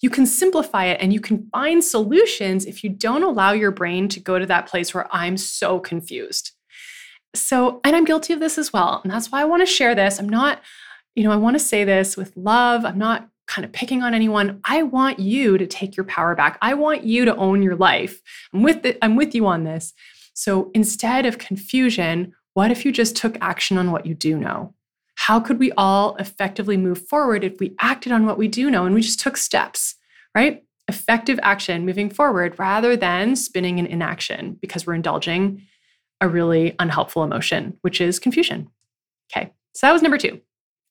You 0.00 0.10
can 0.10 0.26
simplify 0.26 0.84
it 0.84 0.98
and 1.00 1.12
you 1.12 1.20
can 1.20 1.48
find 1.50 1.82
solutions 1.82 2.66
if 2.66 2.84
you 2.84 2.90
don't 2.90 3.24
allow 3.24 3.52
your 3.52 3.72
brain 3.72 4.08
to 4.10 4.20
go 4.20 4.38
to 4.38 4.46
that 4.46 4.66
place 4.66 4.94
where 4.94 5.08
I'm 5.10 5.36
so 5.36 5.80
confused. 5.80 6.52
So, 7.34 7.80
and 7.82 7.96
I'm 7.96 8.04
guilty 8.04 8.32
of 8.32 8.40
this 8.40 8.58
as 8.58 8.72
well. 8.72 9.00
And 9.02 9.12
that's 9.12 9.32
why 9.32 9.40
I 9.40 9.44
want 9.44 9.62
to 9.62 9.66
share 9.66 9.94
this. 9.94 10.18
I'm 10.18 10.28
not, 10.28 10.62
you 11.16 11.24
know, 11.24 11.32
I 11.32 11.36
want 11.36 11.56
to 11.56 11.64
say 11.64 11.82
this 11.82 12.16
with 12.16 12.36
love. 12.36 12.84
I'm 12.84 12.98
not 12.98 13.28
kind 13.48 13.64
of 13.64 13.72
picking 13.72 14.02
on 14.02 14.14
anyone. 14.14 14.60
I 14.64 14.82
want 14.84 15.18
you 15.18 15.58
to 15.58 15.66
take 15.66 15.96
your 15.96 16.04
power 16.04 16.34
back. 16.34 16.58
I 16.62 16.74
want 16.74 17.02
you 17.04 17.24
to 17.24 17.34
own 17.36 17.62
your 17.62 17.74
life. 17.74 18.20
I'm 18.52 18.62
with 18.62 18.84
it, 18.84 18.98
I'm 19.02 19.16
with 19.16 19.34
you 19.34 19.46
on 19.46 19.64
this. 19.64 19.94
So 20.34 20.70
instead 20.74 21.26
of 21.26 21.38
confusion, 21.38 22.32
what 22.54 22.70
if 22.70 22.84
you 22.84 22.92
just 22.92 23.16
took 23.16 23.36
action 23.40 23.78
on 23.78 23.90
what 23.90 24.06
you 24.06 24.14
do 24.14 24.38
know? 24.38 24.74
How 25.16 25.40
could 25.40 25.58
we 25.58 25.72
all 25.72 26.14
effectively 26.16 26.76
move 26.76 27.08
forward 27.08 27.42
if 27.42 27.58
we 27.58 27.74
acted 27.80 28.12
on 28.12 28.24
what 28.24 28.38
we 28.38 28.46
do 28.46 28.70
know 28.70 28.84
and 28.84 28.94
we 28.94 29.00
just 29.00 29.18
took 29.18 29.36
steps, 29.36 29.96
right? 30.34 30.62
Effective 30.86 31.40
action 31.42 31.84
moving 31.84 32.08
forward 32.08 32.56
rather 32.58 32.96
than 32.96 33.34
spinning 33.34 33.78
in 33.78 33.86
inaction 33.86 34.56
because 34.60 34.86
we're 34.86 34.94
indulging 34.94 35.62
a 36.20 36.28
really 36.28 36.74
unhelpful 36.78 37.24
emotion, 37.24 37.76
which 37.82 38.00
is 38.00 38.18
confusion. 38.18 38.68
Okay, 39.32 39.52
so 39.74 39.86
that 39.86 39.92
was 39.92 40.02
number 40.02 40.18
two. 40.18 40.40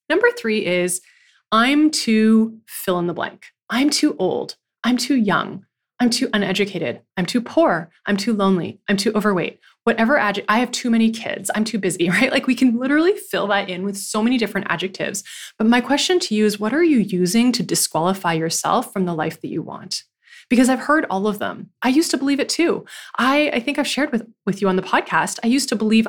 Number 0.10 0.28
three 0.38 0.66
is 0.66 1.02
I'm 1.52 1.92
too 1.92 2.60
fill 2.68 3.00
in 3.00 3.08
the 3.08 3.14
blank. 3.14 3.48
I'm 3.70 3.90
too 3.90 4.16
old. 4.20 4.56
I'm 4.84 4.98
too 4.98 5.16
young. 5.16 5.66
I'm 6.00 6.10
too 6.10 6.30
uneducated. 6.34 7.02
I'm 7.16 7.26
too 7.26 7.42
poor. 7.42 7.90
I'm 8.06 8.18
too 8.18 8.34
lonely. 8.34 8.80
I'm 8.88 8.98
too 8.98 9.12
overweight. 9.16 9.60
Whatever 9.84 10.18
adjective, 10.18 10.46
I 10.50 10.60
have 10.60 10.72
too 10.72 10.90
many 10.90 11.10
kids. 11.10 11.50
I'm 11.56 11.64
too 11.64 11.80
busy, 11.80 12.10
right? 12.12 12.32
Like 12.32 12.48
we 12.48 12.56
can 12.56 12.78
literally 12.78 13.16
fill 13.16 13.48
that 13.48 13.70
in 13.70 13.84
with 13.84 13.98
so 13.98 14.22
many 14.22 14.38
different 14.38 14.68
adjectives. 14.70 15.24
But 15.58 15.68
my 15.68 15.82
question 15.82 16.20
to 16.20 16.36
you 16.36 16.46
is 16.46 16.60
what 16.60 16.74
are 16.74 16.84
you 16.84 17.00
using 17.00 17.52
to 17.54 17.64
disqualify 17.64 18.34
yourself 18.34 18.94
from 18.94 19.06
the 19.06 19.16
life 19.16 19.42
that 19.42 19.50
you 19.50 19.62
want? 19.62 20.04
because 20.50 20.70
I've 20.70 20.80
heard 20.80 21.06
all 21.10 21.28
of 21.28 21.40
them. 21.40 21.70
I 21.82 21.90
used 21.90 22.12
to 22.12 22.18
believe 22.18 22.40
it 22.40 22.50
too. 22.50 22.86
I, 23.18 23.50
I 23.54 23.60
think 23.60 23.78
I've 23.78 23.88
shared 23.88 24.12
with, 24.12 24.26
with 24.46 24.62
you 24.62 24.70
on 24.70 24.76
the 24.76 24.82
podcast. 24.82 25.40
I 25.44 25.48
used 25.48 25.70
to 25.70 25.76
believe 25.76 26.08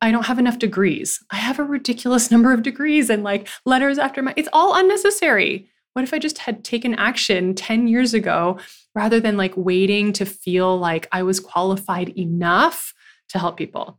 I 0.00 0.10
don't 0.10 0.26
have 0.26 0.38
enough 0.38 0.58
degrees. 0.58 1.18
I 1.30 1.36
have 1.36 1.58
a 1.58 1.64
ridiculous 1.64 2.30
number 2.32 2.52
of 2.52 2.62
degrees 2.62 3.10
and 3.10 3.22
like 3.22 3.48
letters 3.64 3.98
after 3.98 4.22
my, 4.22 4.34
it's 4.36 4.48
all 4.52 4.76
unnecessary. 4.76 5.68
What 5.94 6.04
if 6.04 6.12
I 6.12 6.18
just 6.18 6.38
had 6.38 6.62
taken 6.62 6.94
action 6.94 7.54
10 7.54 7.88
years 7.88 8.12
ago 8.12 8.58
rather 8.94 9.18
than 9.18 9.36
like 9.36 9.54
waiting 9.56 10.12
to 10.14 10.26
feel 10.26 10.76
like 10.76 11.08
I 11.10 11.22
was 11.22 11.40
qualified 11.40 12.10
enough 12.18 12.92
to 13.30 13.38
help 13.38 13.56
people? 13.56 13.98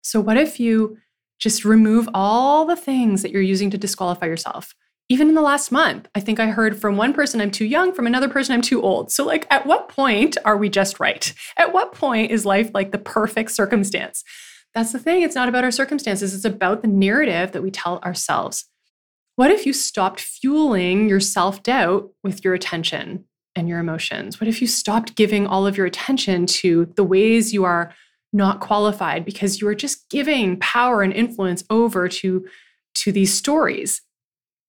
So, 0.00 0.20
what 0.20 0.38
if 0.38 0.58
you 0.58 0.96
just 1.38 1.64
remove 1.64 2.08
all 2.14 2.64
the 2.64 2.76
things 2.76 3.20
that 3.20 3.30
you're 3.30 3.42
using 3.42 3.70
to 3.70 3.78
disqualify 3.78 4.26
yourself? 4.26 4.74
even 5.10 5.28
in 5.28 5.34
the 5.34 5.42
last 5.42 5.70
month, 5.70 6.08
I 6.14 6.20
think 6.20 6.40
I 6.40 6.46
heard 6.46 6.80
from 6.80 6.96
one 6.96 7.12
person, 7.12 7.40
I'm 7.40 7.50
too 7.50 7.66
young, 7.66 7.92
from 7.92 8.06
another 8.06 8.28
person, 8.28 8.54
I'm 8.54 8.62
too 8.62 8.80
old. 8.80 9.12
So, 9.12 9.24
like, 9.24 9.46
at 9.50 9.66
what 9.66 9.88
point 9.88 10.38
are 10.44 10.56
we 10.56 10.70
just 10.70 10.98
right? 10.98 11.32
At 11.58 11.72
what 11.74 11.92
point 11.92 12.30
is 12.30 12.46
life 12.46 12.70
like 12.72 12.90
the 12.90 12.98
perfect 12.98 13.50
circumstance? 13.50 14.24
That's 14.74 14.92
the 14.92 14.98
thing. 14.98 15.22
It's 15.22 15.36
not 15.36 15.48
about 15.48 15.64
our 15.64 15.70
circumstances, 15.70 16.34
it's 16.34 16.44
about 16.44 16.82
the 16.82 16.88
narrative 16.88 17.52
that 17.52 17.62
we 17.62 17.70
tell 17.70 17.98
ourselves. 18.00 18.64
What 19.36 19.50
if 19.50 19.66
you 19.66 19.72
stopped 19.72 20.20
fueling 20.20 21.08
your 21.08 21.20
self 21.20 21.62
doubt 21.62 22.10
with 22.22 22.44
your 22.44 22.54
attention 22.54 23.24
and 23.56 23.68
your 23.68 23.78
emotions? 23.78 24.40
What 24.40 24.48
if 24.48 24.60
you 24.60 24.66
stopped 24.66 25.16
giving 25.16 25.46
all 25.46 25.66
of 25.66 25.76
your 25.76 25.86
attention 25.86 26.46
to 26.46 26.92
the 26.96 27.04
ways 27.04 27.52
you 27.52 27.64
are 27.64 27.92
not 28.32 28.60
qualified 28.60 29.24
because 29.24 29.60
you 29.60 29.68
are 29.68 29.74
just 29.74 30.08
giving 30.08 30.58
power 30.58 31.02
and 31.02 31.12
influence 31.12 31.64
over 31.70 32.08
to, 32.08 32.46
to 32.94 33.12
these 33.12 33.32
stories? 33.32 34.02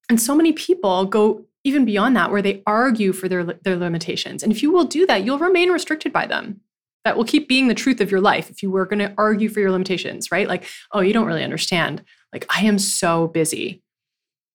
And 0.09 0.21
so 0.21 0.35
many 0.35 0.53
people 0.53 1.05
go 1.05 1.45
even 1.63 1.83
beyond 1.83 2.15
that, 2.15 2.31
where 2.31 2.43
they 2.43 2.61
argue 2.67 3.11
for 3.11 3.27
their, 3.27 3.43
their 3.43 3.75
limitations. 3.75 4.43
And 4.43 4.51
if 4.51 4.61
you 4.61 4.71
will 4.71 4.85
do 4.85 5.07
that, 5.07 5.25
you'll 5.25 5.39
remain 5.39 5.71
restricted 5.71 6.13
by 6.13 6.27
them. 6.27 6.61
That 7.05 7.15
will 7.15 7.23
keep 7.23 7.47
being 7.47 7.67
the 7.67 7.75
truth 7.75 8.01
of 8.01 8.11
your 8.11 8.19
life 8.19 8.49
if 8.49 8.61
you 8.61 8.69
were 8.69 8.85
going 8.85 8.99
to 8.99 9.13
argue 9.17 9.47
for 9.47 9.59
your 9.61 9.71
limitations, 9.71 10.31
right? 10.31 10.47
Like, 10.47 10.65
oh, 10.91 11.01
you 11.01 11.13
don't 11.13 11.27
really 11.27 11.43
understand. 11.43 12.03
Like, 12.33 12.45
I 12.49 12.65
am 12.65 12.79
so 12.79 13.27
busy. 13.27 13.83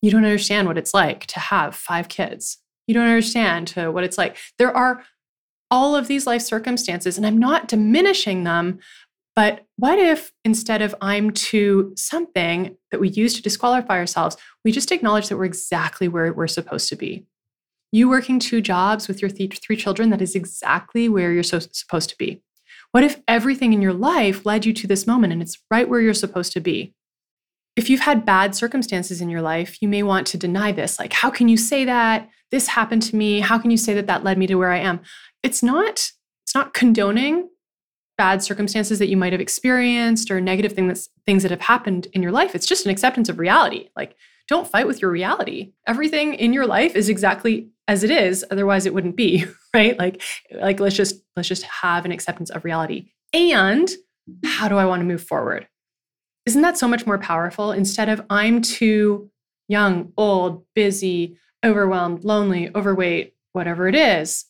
You 0.02 0.10
don't 0.10 0.24
understand 0.24 0.66
what 0.66 0.76
it's 0.76 0.92
like 0.92 1.26
to 1.26 1.40
have 1.40 1.74
five 1.74 2.08
kids. 2.08 2.58
You 2.86 2.94
don't 2.94 3.06
understand 3.06 3.68
to 3.68 3.90
what 3.90 4.04
it's 4.04 4.18
like. 4.18 4.36
There 4.58 4.76
are 4.76 5.04
all 5.70 5.94
of 5.94 6.08
these 6.08 6.26
life 6.26 6.42
circumstances, 6.42 7.16
and 7.16 7.24
I'm 7.24 7.38
not 7.38 7.68
diminishing 7.68 8.44
them, 8.44 8.80
but 9.36 9.64
what 9.76 9.98
if 9.98 10.32
instead 10.44 10.82
of 10.82 10.94
I'm 11.00 11.30
to 11.30 11.92
something 11.96 12.76
that 12.90 13.00
we 13.00 13.08
use 13.10 13.34
to 13.36 13.42
disqualify 13.42 13.98
ourselves, 13.98 14.36
we 14.64 14.72
just 14.72 14.90
acknowledge 14.90 15.28
that 15.28 15.36
we're 15.36 15.44
exactly 15.44 16.08
where 16.08 16.32
we're 16.32 16.48
supposed 16.48 16.88
to 16.88 16.96
be? 16.96 17.26
You 17.92 18.08
working 18.08 18.38
two 18.38 18.60
jobs 18.60 19.08
with 19.08 19.20
your 19.20 19.30
th- 19.30 19.60
three 19.60 19.76
children, 19.76 20.10
that 20.10 20.22
is 20.22 20.34
exactly 20.34 21.08
where 21.08 21.32
you're 21.32 21.42
so 21.42 21.58
supposed 21.58 22.08
to 22.10 22.16
be. 22.16 22.42
What 22.92 23.04
if 23.04 23.20
everything 23.28 23.72
in 23.72 23.82
your 23.82 23.92
life 23.92 24.44
led 24.44 24.64
you 24.64 24.72
to 24.74 24.86
this 24.86 25.06
moment 25.06 25.32
and 25.32 25.42
it's 25.42 25.58
right 25.70 25.88
where 25.88 26.00
you're 26.00 26.14
supposed 26.14 26.52
to 26.52 26.60
be? 26.60 26.94
If 27.76 27.88
you've 27.88 28.00
had 28.00 28.26
bad 28.26 28.54
circumstances 28.54 29.20
in 29.20 29.30
your 29.30 29.42
life, 29.42 29.80
you 29.80 29.88
may 29.88 30.02
want 30.02 30.26
to 30.28 30.36
deny 30.36 30.72
this. 30.72 30.98
Like, 30.98 31.12
how 31.12 31.30
can 31.30 31.48
you 31.48 31.56
say 31.56 31.84
that? 31.84 32.28
This 32.50 32.66
happened 32.66 33.02
to 33.02 33.16
me. 33.16 33.40
How 33.40 33.58
can 33.58 33.70
you 33.70 33.76
say 33.76 33.94
that 33.94 34.08
that 34.08 34.24
led 34.24 34.38
me 34.38 34.46
to 34.48 34.56
where 34.56 34.72
I 34.72 34.78
am? 34.78 35.00
It's 35.42 35.62
not 35.62 36.10
it's 36.42 36.54
not 36.54 36.74
condoning 36.74 37.48
bad 38.18 38.42
circumstances 38.42 38.98
that 38.98 39.08
you 39.08 39.16
might 39.16 39.32
have 39.32 39.40
experienced 39.40 40.30
or 40.30 40.40
negative 40.40 40.72
things 40.72 41.08
things 41.26 41.42
that 41.42 41.50
have 41.50 41.60
happened 41.60 42.08
in 42.12 42.22
your 42.22 42.32
life. 42.32 42.54
It's 42.54 42.66
just 42.66 42.84
an 42.84 42.90
acceptance 42.90 43.28
of 43.28 43.38
reality. 43.38 43.88
Like 43.96 44.16
don't 44.48 44.66
fight 44.66 44.88
with 44.88 45.00
your 45.00 45.12
reality. 45.12 45.72
Everything 45.86 46.34
in 46.34 46.52
your 46.52 46.66
life 46.66 46.96
is 46.96 47.08
exactly 47.08 47.68
as 47.90 48.04
it 48.04 48.10
is, 48.12 48.44
otherwise 48.52 48.86
it 48.86 48.94
wouldn't 48.94 49.16
be, 49.16 49.44
right? 49.74 49.98
Like 49.98 50.22
like 50.54 50.78
let's 50.78 50.94
just 50.94 51.16
let's 51.34 51.48
just 51.48 51.64
have 51.64 52.04
an 52.04 52.12
acceptance 52.12 52.48
of 52.48 52.64
reality. 52.64 53.10
And 53.32 53.90
how 54.44 54.68
do 54.68 54.76
I 54.76 54.84
want 54.86 55.00
to 55.00 55.06
move 55.06 55.24
forward? 55.24 55.66
Isn't 56.46 56.62
that 56.62 56.78
so 56.78 56.86
much 56.86 57.04
more 57.04 57.18
powerful 57.18 57.72
instead 57.72 58.08
of 58.08 58.24
I'm 58.30 58.62
too 58.62 59.30
young, 59.66 60.12
old, 60.16 60.64
busy, 60.74 61.36
overwhelmed, 61.64 62.24
lonely, 62.24 62.70
overweight, 62.76 63.34
whatever 63.54 63.88
it 63.88 63.96
is? 63.96 64.46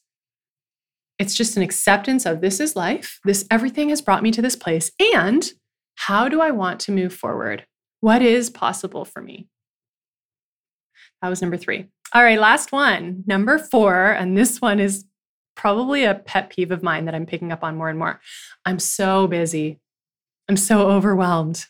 It's 1.18 1.34
just 1.34 1.56
an 1.56 1.62
acceptance 1.62 2.26
of 2.26 2.42
this 2.42 2.60
is 2.60 2.76
life. 2.76 3.20
This 3.24 3.46
everything 3.50 3.88
has 3.88 4.02
brought 4.02 4.22
me 4.22 4.32
to 4.32 4.42
this 4.42 4.56
place. 4.56 4.92
And 5.14 5.50
how 5.94 6.28
do 6.28 6.42
I 6.42 6.50
want 6.50 6.78
to 6.80 6.92
move 6.92 7.14
forward? 7.14 7.64
What 8.00 8.20
is 8.20 8.50
possible 8.50 9.06
for 9.06 9.22
me? 9.22 9.48
That 11.22 11.30
was 11.30 11.40
number 11.40 11.56
three. 11.56 11.86
All 12.12 12.24
right, 12.24 12.40
last 12.40 12.72
one, 12.72 13.24
number 13.26 13.58
four. 13.58 14.12
And 14.12 14.36
this 14.36 14.60
one 14.60 14.80
is 14.80 15.04
probably 15.54 16.04
a 16.04 16.14
pet 16.14 16.50
peeve 16.50 16.70
of 16.70 16.82
mine 16.82 17.04
that 17.04 17.14
I'm 17.14 17.26
picking 17.26 17.52
up 17.52 17.62
on 17.62 17.76
more 17.76 17.88
and 17.88 17.98
more. 17.98 18.20
I'm 18.64 18.78
so 18.78 19.26
busy. 19.26 19.78
I'm 20.48 20.56
so 20.56 20.90
overwhelmed. 20.90 21.66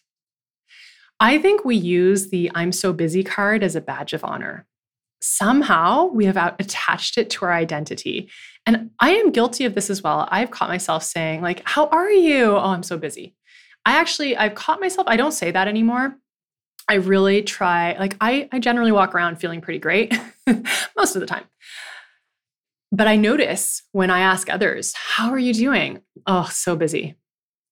I 1.18 1.38
think 1.38 1.64
we 1.64 1.76
use 1.76 2.30
the 2.30 2.50
I'm 2.54 2.73
so 2.73 2.92
busy 2.92 3.23
card 3.23 3.62
as 3.62 3.76
a 3.76 3.80
badge 3.80 4.14
of 4.14 4.25
honor 4.25 4.66
somehow 5.20 6.06
we 6.06 6.25
have 6.25 6.37
attached 6.59 7.18
it 7.18 7.30
to 7.30 7.44
our 7.44 7.52
identity. 7.52 8.30
And 8.66 8.90
I 9.00 9.11
am 9.11 9.30
guilty 9.30 9.64
of 9.64 9.75
this 9.75 9.90
as 9.90 10.02
well. 10.02 10.26
I've 10.30 10.50
caught 10.50 10.68
myself 10.68 11.02
saying, 11.02 11.42
like, 11.42 11.62
how 11.64 11.87
are 11.87 12.11
you? 12.11 12.56
Oh, 12.56 12.59
I'm 12.59 12.82
so 12.82 12.99
busy. 12.99 13.35
I 13.85 13.97
actually, 13.97 14.37
I've 14.37 14.54
caught 14.54 14.80
myself, 14.80 15.06
I 15.09 15.16
don't 15.16 15.32
say 15.32 15.50
that 15.50 15.68
anymore. 15.68 16.16
I 16.90 16.94
really 16.94 17.42
try, 17.42 17.97
like, 17.99 18.16
I, 18.20 18.49
I 18.50 18.59
generally 18.59 18.90
walk 18.90 19.14
around 19.14 19.37
feeling 19.37 19.61
pretty 19.61 19.78
great 19.78 20.12
most 20.97 21.14
of 21.14 21.20
the 21.20 21.26
time. 21.26 21.44
But 22.90 23.06
I 23.06 23.14
notice 23.14 23.85
when 23.92 24.11
I 24.11 24.18
ask 24.18 24.50
others, 24.50 24.92
how 24.97 25.30
are 25.30 25.38
you 25.38 25.54
doing? 25.54 26.02
Oh, 26.26 26.49
so 26.50 26.75
busy. 26.75 27.14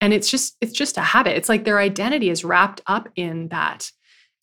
And 0.01 0.13
it's 0.13 0.31
just, 0.31 0.57
it's 0.61 0.73
just 0.73 0.97
a 0.97 1.01
habit. 1.01 1.37
It's 1.37 1.49
like 1.49 1.65
their 1.65 1.81
identity 1.81 2.31
is 2.31 2.45
wrapped 2.45 2.81
up 2.87 3.09
in 3.17 3.49
that. 3.49 3.91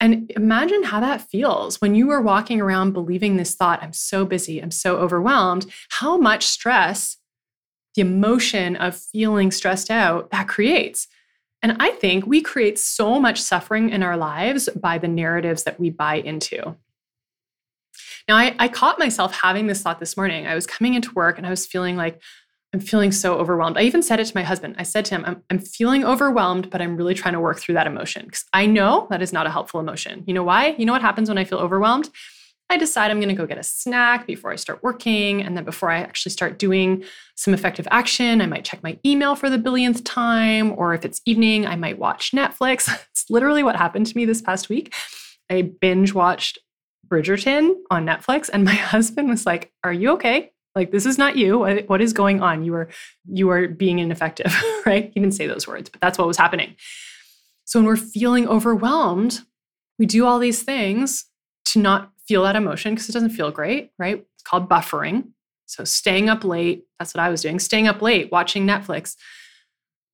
And 0.01 0.29
imagine 0.35 0.83
how 0.83 0.99
that 0.99 1.21
feels 1.21 1.79
when 1.79 1.95
you 1.95 2.11
are 2.11 2.21
walking 2.21 2.59
around 2.59 2.91
believing 2.91 3.37
this 3.37 3.55
thought 3.55 3.81
I'm 3.81 3.93
so 3.93 4.25
busy, 4.25 4.59
I'm 4.59 4.71
so 4.71 4.97
overwhelmed, 4.97 5.67
how 5.87 6.17
much 6.17 6.45
stress, 6.45 7.15
the 7.95 8.01
emotion 8.01 8.75
of 8.75 8.97
feeling 8.97 9.51
stressed 9.51 9.89
out, 9.89 10.31
that 10.31 10.49
creates. 10.49 11.07
And 11.65 11.77
I 11.79 11.89
think 11.89 12.27
we 12.27 12.41
create 12.41 12.77
so 12.77 13.19
much 13.19 13.41
suffering 13.41 13.89
in 13.89 14.03
our 14.03 14.17
lives 14.17 14.69
by 14.75 14.99
the 14.99 15.07
narratives 15.07 15.63
that 15.63 15.79
we 15.79 15.89
buy 15.89 16.17
into. 16.17 16.75
Now, 18.27 18.35
I, 18.35 18.55
I 18.59 18.67
caught 18.67 18.99
myself 18.99 19.33
having 19.33 19.65
this 19.65 19.81
thought 19.81 19.99
this 19.99 20.15
morning. 20.15 20.45
I 20.45 20.53
was 20.53 20.67
coming 20.67 20.93
into 20.93 21.11
work 21.15 21.39
and 21.39 21.47
I 21.47 21.49
was 21.49 21.65
feeling 21.65 21.97
like, 21.97 22.21
I'm 22.71 22.79
feeling 22.79 23.11
so 23.11 23.39
overwhelmed. 23.39 23.79
I 23.79 23.81
even 23.81 24.03
said 24.03 24.19
it 24.19 24.25
to 24.25 24.37
my 24.37 24.43
husband. 24.43 24.75
I 24.77 24.83
said 24.83 25.05
to 25.05 25.15
him, 25.15 25.23
I'm, 25.25 25.41
I'm 25.49 25.57
feeling 25.57 26.05
overwhelmed, 26.05 26.69
but 26.69 26.83
I'm 26.83 26.97
really 26.97 27.15
trying 27.15 27.33
to 27.33 27.39
work 27.39 27.57
through 27.57 27.73
that 27.73 27.87
emotion 27.87 28.25
because 28.25 28.45
I 28.53 28.67
know 28.67 29.07
that 29.09 29.23
is 29.23 29.33
not 29.33 29.47
a 29.47 29.51
helpful 29.51 29.79
emotion. 29.79 30.23
You 30.27 30.35
know 30.35 30.43
why? 30.43 30.75
You 30.77 30.85
know 30.85 30.93
what 30.93 31.01
happens 31.01 31.29
when 31.29 31.39
I 31.39 31.45
feel 31.45 31.57
overwhelmed? 31.57 32.11
I 32.69 32.77
decide 32.77 33.11
I'm 33.11 33.19
going 33.19 33.29
to 33.29 33.35
go 33.35 33.45
get 33.45 33.59
a 33.59 33.63
snack 33.63 34.25
before 34.25 34.51
I 34.51 34.55
start 34.55 34.81
working. 34.81 35.41
And 35.41 35.55
then 35.55 35.63
before 35.63 35.91
I 35.91 35.99
actually 35.99 36.31
start 36.31 36.57
doing 36.57 37.03
some 37.35 37.53
effective 37.53 37.87
action, 37.91 38.41
I 38.41 38.47
might 38.47 38.65
check 38.65 38.81
my 38.81 38.97
email 39.05 39.35
for 39.35 39.49
the 39.49 39.59
billionth 39.59 40.03
time. 40.03 40.73
Or 40.77 40.93
if 40.93 41.05
it's 41.05 41.21
evening, 41.25 41.67
I 41.67 41.75
might 41.75 41.99
watch 41.99 42.31
Netflix. 42.31 42.87
it's 43.11 43.25
literally 43.29 43.61
what 43.61 43.75
happened 43.75 44.07
to 44.07 44.17
me 44.17 44.25
this 44.25 44.41
past 44.41 44.67
week. 44.67 44.93
I 45.49 45.61
binge 45.79 46.13
watched 46.13 46.57
Bridgerton 47.07 47.75
on 47.91 48.05
Netflix, 48.05 48.49
and 48.51 48.63
my 48.63 48.73
husband 48.73 49.29
was 49.29 49.45
like, 49.45 49.71
Are 49.83 49.93
you 49.93 50.11
okay? 50.13 50.51
Like 50.75 50.91
this 50.91 51.05
is 51.05 51.17
not 51.17 51.37
you. 51.37 51.59
What, 51.87 52.01
is 52.01 52.11
going 52.11 52.41
on? 52.41 52.65
You 52.65 52.75
are 52.75 52.89
you 53.25 53.49
are 53.49 53.67
being 53.67 53.99
ineffective, 53.99 54.53
right? 54.85 55.09
He 55.13 55.19
didn't 55.19 55.33
say 55.33 55.47
those 55.47 55.67
words, 55.67 55.89
but 55.89 56.01
that's 56.01 56.17
what 56.17 56.27
was 56.27 56.37
happening. 56.37 56.75
So 57.63 57.79
when 57.79 57.87
we're 57.87 57.95
feeling 57.95 58.47
overwhelmed, 58.47 59.39
we 59.97 60.05
do 60.05 60.25
all 60.25 60.37
these 60.37 60.63
things 60.63 61.25
to 61.65 61.79
not 61.79 62.11
feel 62.27 62.43
that 62.43 62.55
emotion 62.55 62.93
because 62.93 63.09
it 63.09 63.13
doesn't 63.13 63.29
feel 63.31 63.51
great, 63.51 63.91
right? 63.99 64.25
It's 64.33 64.43
called 64.43 64.69
buffering. 64.69 65.29
So 65.65 65.83
staying 65.83 66.29
up 66.29 66.43
late, 66.43 66.83
that's 66.99 67.13
what 67.13 67.23
I 67.23 67.29
was 67.29 67.41
doing, 67.41 67.59
staying 67.59 67.87
up 67.87 68.01
late, 68.01 68.31
watching 68.31 68.67
Netflix. 68.67 69.15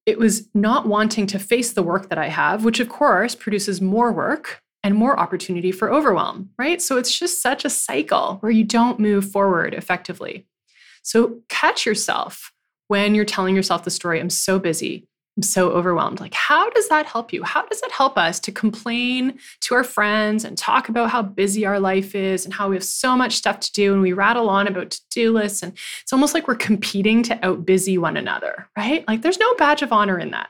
It 0.06 0.18
was 0.18 0.50
not 0.53 0.88
wanting 0.88 1.27
to 1.27 1.39
face 1.39 1.74
the 1.74 1.84
work 1.84 2.10
that 2.10 2.18
I 2.18 2.27
have, 2.27 2.65
which 2.65 2.80
of 2.80 2.89
course 2.89 3.36
produces 3.36 3.82
more 3.82 4.12
work 4.12 4.62
and 4.84 4.96
more 4.96 5.20
opportunity 5.20 5.72
for 5.72 5.91
overwhelm, 5.91 6.50
right? 6.58 6.82
So 6.82 6.98
it's 6.98 7.18
just 7.18 7.41
such 7.41 7.65
a 7.65 7.70
cycle 7.70 8.38
where 8.39 8.51
you 8.51 8.63
don't 8.63 9.00
move 9.00 9.30
forward 9.30 9.74
effectively. 9.74 10.48
So 11.03 11.39
catch 11.50 11.86
yourself 11.86 12.51
when 12.88 13.15
you're 13.15 13.25
telling 13.25 13.56
yourself 13.56 13.84
the 13.84 13.89
story, 13.89 14.20
I'm 14.20 14.30
so 14.30 14.60
busy. 14.60 15.08
I'm 15.38 15.43
so 15.43 15.69
overwhelmed. 15.69 16.19
Like, 16.19 16.33
how 16.33 16.69
does 16.71 16.89
that 16.89 17.05
help 17.05 17.31
you? 17.31 17.43
How 17.43 17.65
does 17.65 17.81
it 17.81 17.91
help 17.91 18.17
us 18.17 18.39
to 18.41 18.51
complain 18.51 19.39
to 19.61 19.75
our 19.75 19.83
friends 19.83 20.43
and 20.43 20.57
talk 20.57 20.89
about 20.89 21.09
how 21.09 21.21
busy 21.21 21.65
our 21.65 21.79
life 21.79 22.13
is 22.15 22.43
and 22.43 22.53
how 22.53 22.69
we 22.69 22.75
have 22.75 22.83
so 22.83 23.15
much 23.15 23.38
stuff 23.38 23.61
to 23.61 23.71
do? 23.71 23.93
And 23.93 24.01
we 24.01 24.11
rattle 24.11 24.50
on 24.50 24.67
about 24.67 24.91
to 24.91 25.01
do 25.09 25.31
lists. 25.31 25.63
And 25.63 25.71
it's 26.01 26.11
almost 26.11 26.33
like 26.33 26.50
we're 26.50 26.55
competing 26.55 27.23
to 27.23 27.45
out 27.45 27.65
busy 27.65 27.97
one 27.97 28.17
another, 28.17 28.67
right? 28.77 29.07
Like, 29.07 29.21
there's 29.21 29.39
no 29.39 29.53
badge 29.55 29.81
of 29.81 29.93
honor 29.93 30.19
in 30.19 30.31
that. 30.31 30.50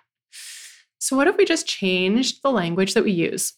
So, 0.97 1.15
what 1.15 1.27
if 1.27 1.37
we 1.37 1.45
just 1.45 1.67
changed 1.67 2.41
the 2.41 2.51
language 2.51 2.95
that 2.95 3.03
we 3.03 3.11
use? 3.11 3.53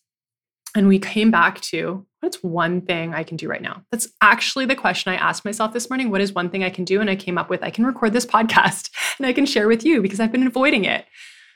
And 0.76 0.88
we 0.88 1.00
came 1.00 1.32
back 1.32 1.62
to 1.62 2.06
what's 2.24 2.42
one 2.42 2.82
thing 2.82 3.14
I 3.14 3.24
can 3.24 3.36
do 3.36 3.50
right 3.50 3.62
now? 3.62 3.84
That's 3.92 4.08
actually 4.22 4.66
the 4.66 4.76
question 4.76 5.12
I 5.12 5.18
asked 5.18 5.44
myself 5.44 5.74
this 5.74 5.90
morning. 5.90 6.10
What 6.10 6.22
is 6.22 6.32
one 6.32 6.50
thing 6.50 6.64
I 6.64 6.70
can 6.70 6.86
do? 6.86 7.02
And 7.02 7.10
I 7.10 7.16
came 7.16 7.38
up 7.38 7.50
with 7.50 7.62
I 7.62 7.70
can 7.70 7.86
record 7.86 8.14
this 8.14 8.26
podcast 8.26 8.90
and 9.18 9.28
I 9.28 9.34
can 9.34 9.46
share 9.46 9.68
with 9.68 9.86
you 9.86 10.02
because 10.02 10.20
I've 10.20 10.32
been 10.32 10.48
avoiding 10.48 10.86
it 10.86 11.06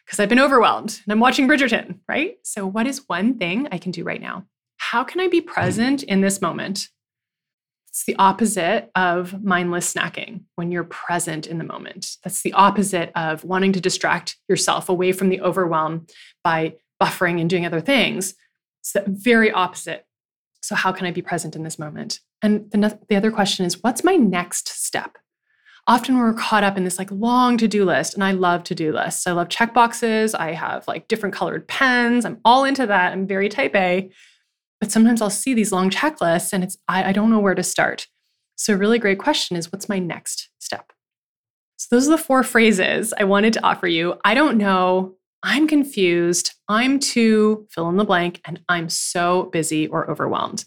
because 0.05 0.19
I've 0.19 0.29
been 0.29 0.39
overwhelmed 0.39 1.00
and 1.05 1.12
I'm 1.12 1.19
watching 1.19 1.47
Bridgerton, 1.47 2.00
right? 2.07 2.38
So, 2.43 2.67
what 2.67 2.86
is 2.86 3.07
one 3.07 3.38
thing 3.38 3.67
I 3.71 3.77
can 3.77 3.91
do 3.91 4.03
right 4.03 4.21
now? 4.21 4.45
How 4.77 5.03
can 5.03 5.21
I 5.21 5.27
be 5.27 5.41
present 5.41 6.03
in 6.03 6.21
this 6.21 6.41
moment? 6.41 6.89
It's 7.89 8.05
the 8.05 8.15
opposite 8.17 8.91
of 8.93 9.43
mindless 9.43 9.91
snacking 9.91 10.43
when 10.55 10.71
you're 10.71 10.83
present 10.83 11.47
in 11.47 11.57
the 11.57 11.63
moment. 11.63 12.17
That's 12.24 12.43
the 12.43 12.53
opposite 12.53 13.12
of 13.15 13.43
wanting 13.43 13.71
to 13.74 13.81
distract 13.81 14.38
yourself 14.47 14.88
away 14.88 15.13
from 15.13 15.29
the 15.29 15.41
overwhelm 15.41 16.05
by 16.43 16.75
buffering 17.01 17.41
and 17.41 17.50
doing 17.50 17.65
other 17.65 17.81
things. 17.81 18.36
It's 18.81 18.91
the 18.91 19.03
very 19.07 19.51
opposite 19.51 20.07
so, 20.62 20.76
how 20.76 20.92
can 20.92 21.06
I 21.06 21.12
be 21.12 21.22
present 21.22 21.56
in 21.56 21.64
this 21.64 21.80
moment? 21.80 22.20
And 22.42 22.70
the, 22.72 23.00
the 23.10 23.16
other 23.16 23.32
question 23.32 23.66
is, 23.66 23.82
what's 23.84 24.04
my 24.04 24.16
next 24.16 24.68
step? 24.68 25.18
Often 25.88 26.18
we're 26.18 26.34
caught 26.34 26.65
up 26.65 26.78
in 26.78 26.84
this 26.84 26.98
like 26.98 27.10
long 27.12 27.58
to 27.58 27.67
do 27.67 27.86
list, 27.86 28.13
and 28.13 28.24
I 28.24 28.32
love 28.32 28.63
to 28.65 28.76
do 28.76 28.91
lists. 28.91 29.26
I 29.26 29.32
love 29.32 29.50
check 29.50 29.74
boxes. 29.74 30.36
I 30.36 30.52
have 30.52 30.88
like 30.88 31.08
different 31.08 31.34
colored 31.34 31.67
pens. 31.67 32.26
I'm 32.26 32.39
all 32.43 32.65
into 32.65 32.86
that. 32.86 33.13
I'm 33.13 33.26
very 33.26 33.48
type 33.48 33.76
A. 33.76 34.10
But 34.82 34.91
sometimes 34.91 35.22
I'll 35.22 35.30
see 35.30 35.54
these 35.54 35.72
long 35.72 35.89
checklists 35.89 36.54
and 36.54 36.63
it's 36.63 36.78
I, 36.88 37.10
I 37.10 37.12
don't 37.12 37.32
know 37.32 37.39
where 37.39 37.56
to 37.56 37.63
start. 37.63 38.08
So, 38.58 38.74
a 38.74 38.78
really 38.78 39.00
great 39.00 39.20
question 39.20 39.56
is 39.56 39.72
what's 39.72 39.88
my 39.88 40.00
next 40.00 40.50
step? 40.60 40.91
So, 41.78 41.96
those 41.96 42.08
are 42.08 42.12
the 42.12 42.17
four 42.17 42.43
phrases 42.43 43.13
I 43.17 43.24
wanted 43.24 43.54
to 43.54 43.65
offer 43.65 43.88
you. 43.88 44.15
I 44.26 44.34
don't 44.34 44.58
know 44.58 45.16
I'm 45.43 45.67
confused, 45.67 46.54
I'm 46.67 47.00
too 47.00 47.67
fill 47.69 47.89
in 47.89 47.97
the 47.97 48.04
blank, 48.04 48.41
and 48.45 48.62
I'm 48.67 48.89
so 48.89 49.43
busy 49.52 49.88
or 49.88 50.10
overwhelmed. 50.10 50.65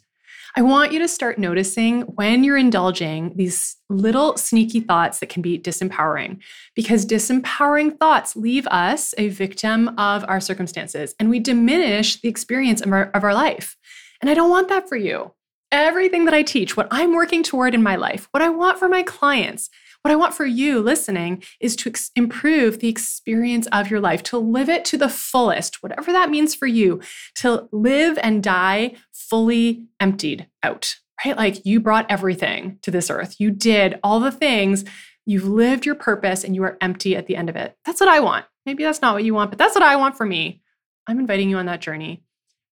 I 0.56 0.62
want 0.62 0.90
you 0.92 0.98
to 0.98 1.06
start 1.06 1.38
noticing 1.38 2.02
when 2.02 2.42
you're 2.42 2.56
indulging 2.56 3.36
these 3.36 3.76
little 3.88 4.36
sneaky 4.36 4.80
thoughts 4.80 5.20
that 5.20 5.28
can 5.28 5.42
be 5.42 5.58
disempowering, 5.58 6.38
because 6.74 7.06
disempowering 7.06 7.96
thoughts 7.98 8.34
leave 8.34 8.66
us 8.66 9.14
a 9.16 9.28
victim 9.28 9.96
of 9.96 10.24
our 10.26 10.40
circumstances 10.40 11.14
and 11.20 11.30
we 11.30 11.38
diminish 11.38 12.20
the 12.20 12.28
experience 12.28 12.80
of 12.80 12.92
our, 12.92 13.10
of 13.14 13.22
our 13.22 13.34
life. 13.34 13.76
And 14.20 14.28
I 14.28 14.34
don't 14.34 14.50
want 14.50 14.68
that 14.68 14.88
for 14.88 14.96
you. 14.96 15.32
Everything 15.70 16.24
that 16.24 16.34
I 16.34 16.42
teach, 16.42 16.76
what 16.76 16.88
I'm 16.90 17.14
working 17.14 17.44
toward 17.44 17.74
in 17.74 17.82
my 17.82 17.94
life, 17.94 18.26
what 18.32 18.42
I 18.42 18.48
want 18.48 18.78
for 18.78 18.88
my 18.88 19.04
clients, 19.04 19.70
what 20.02 20.12
I 20.12 20.16
want 20.16 20.34
for 20.34 20.46
you 20.46 20.80
listening 20.80 21.42
is 21.60 21.76
to 21.76 21.90
ex- 21.90 22.10
improve 22.16 22.78
the 22.78 22.88
experience 22.88 23.66
of 23.70 23.90
your 23.90 24.00
life, 24.00 24.22
to 24.24 24.38
live 24.38 24.68
it 24.68 24.84
to 24.86 24.96
the 24.96 25.08
fullest, 25.08 25.82
whatever 25.82 26.10
that 26.12 26.30
means 26.30 26.54
for 26.54 26.66
you, 26.66 27.00
to 27.36 27.68
live 27.70 28.18
and 28.22 28.42
die 28.42 28.94
fully 29.12 29.84
emptied 30.00 30.48
out, 30.62 30.96
right? 31.24 31.36
Like 31.36 31.66
you 31.66 31.80
brought 31.80 32.10
everything 32.10 32.78
to 32.82 32.90
this 32.90 33.10
earth. 33.10 33.36
You 33.38 33.50
did 33.50 34.00
all 34.02 34.20
the 34.20 34.32
things. 34.32 34.84
You've 35.26 35.44
lived 35.44 35.84
your 35.84 35.94
purpose 35.94 36.44
and 36.44 36.54
you 36.54 36.62
are 36.64 36.78
empty 36.80 37.14
at 37.14 37.26
the 37.26 37.36
end 37.36 37.50
of 37.50 37.56
it. 37.56 37.76
That's 37.84 38.00
what 38.00 38.08
I 38.08 38.20
want. 38.20 38.46
Maybe 38.64 38.84
that's 38.84 39.02
not 39.02 39.14
what 39.14 39.24
you 39.24 39.34
want, 39.34 39.50
but 39.50 39.58
that's 39.58 39.74
what 39.74 39.84
I 39.84 39.96
want 39.96 40.16
for 40.16 40.24
me. 40.24 40.62
I'm 41.06 41.18
inviting 41.18 41.50
you 41.50 41.58
on 41.58 41.66
that 41.66 41.80
journey. 41.80 42.24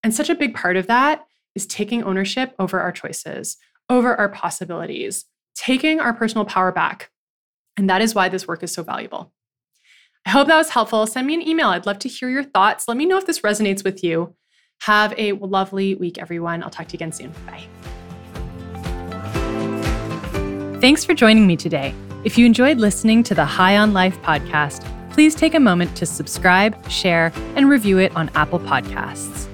And 0.03 0.15
such 0.15 0.31
a 0.31 0.35
big 0.35 0.55
part 0.55 0.77
of 0.77 0.87
that 0.87 1.27
is 1.55 1.67
taking 1.67 2.03
ownership 2.05 2.55
over 2.59 2.81
our 2.81 2.93
choices, 2.93 3.57
over 3.91 4.15
our 4.15 4.29
possibilities, 4.29 5.27
taking 5.55 6.01
our 6.01 6.13
personal 6.13 6.45
power 6.45 6.73
back, 6.73 7.11
and 7.79 7.89
that 7.89 8.03
is 8.03 8.15
why 8.15 8.29
this 8.29 8.47
work 8.47 8.63
is 8.63 8.73
so 8.73 8.83
valuable. 8.83 9.33
I 10.27 10.31
hope 10.31 10.49
that 10.49 10.57
was 10.57 10.71
helpful. 10.71 11.07
Send 11.07 11.27
me 11.27 11.35
an 11.35 11.49
email. 11.49 11.69
I'd 11.69 11.87
love 11.87 12.01
to 12.01 12.09
hear 12.09 12.29
your 12.29 12.45
thoughts. 12.45 12.87
Let 12.87 12.97
me 12.97 13.07
know 13.07 13.17
if 13.17 13.25
this 13.25 13.41
resonates 13.41 13.85
with 13.85 14.05
you. 14.05 14.35
Have 14.83 15.15
a 15.17 15.33
lovely 15.33 15.95
week, 15.95 16.19
everyone. 16.19 16.63
I'll 16.63 16.71
talk 16.71 16.89
to 16.89 16.93
you 16.93 16.97
again 16.99 17.13
soon. 17.13 17.33
Bye. 17.47 17.65
Thanks 20.81 21.05
for 21.05 21.15
joining 21.15 21.47
me 21.47 21.57
today. 21.57 21.95
If 22.25 22.37
you 22.37 22.47
enjoyed 22.47 22.79
listening 22.79 23.23
to 23.25 23.35
the 23.35 23.45
High 23.45 23.77
on 23.77 23.93
Life 23.93 24.21
podcast, 24.23 24.85
please 25.13 25.35
take 25.35 25.55
a 25.55 25.61
moment 25.61 25.97
to 25.97 26.07
subscribe, 26.07 26.91
share, 26.91 27.33
and 27.57 27.69
review 27.69 27.99
it 27.99 28.15
on 28.15 28.29
Apple 28.35 28.61
Podcasts. 28.61 29.48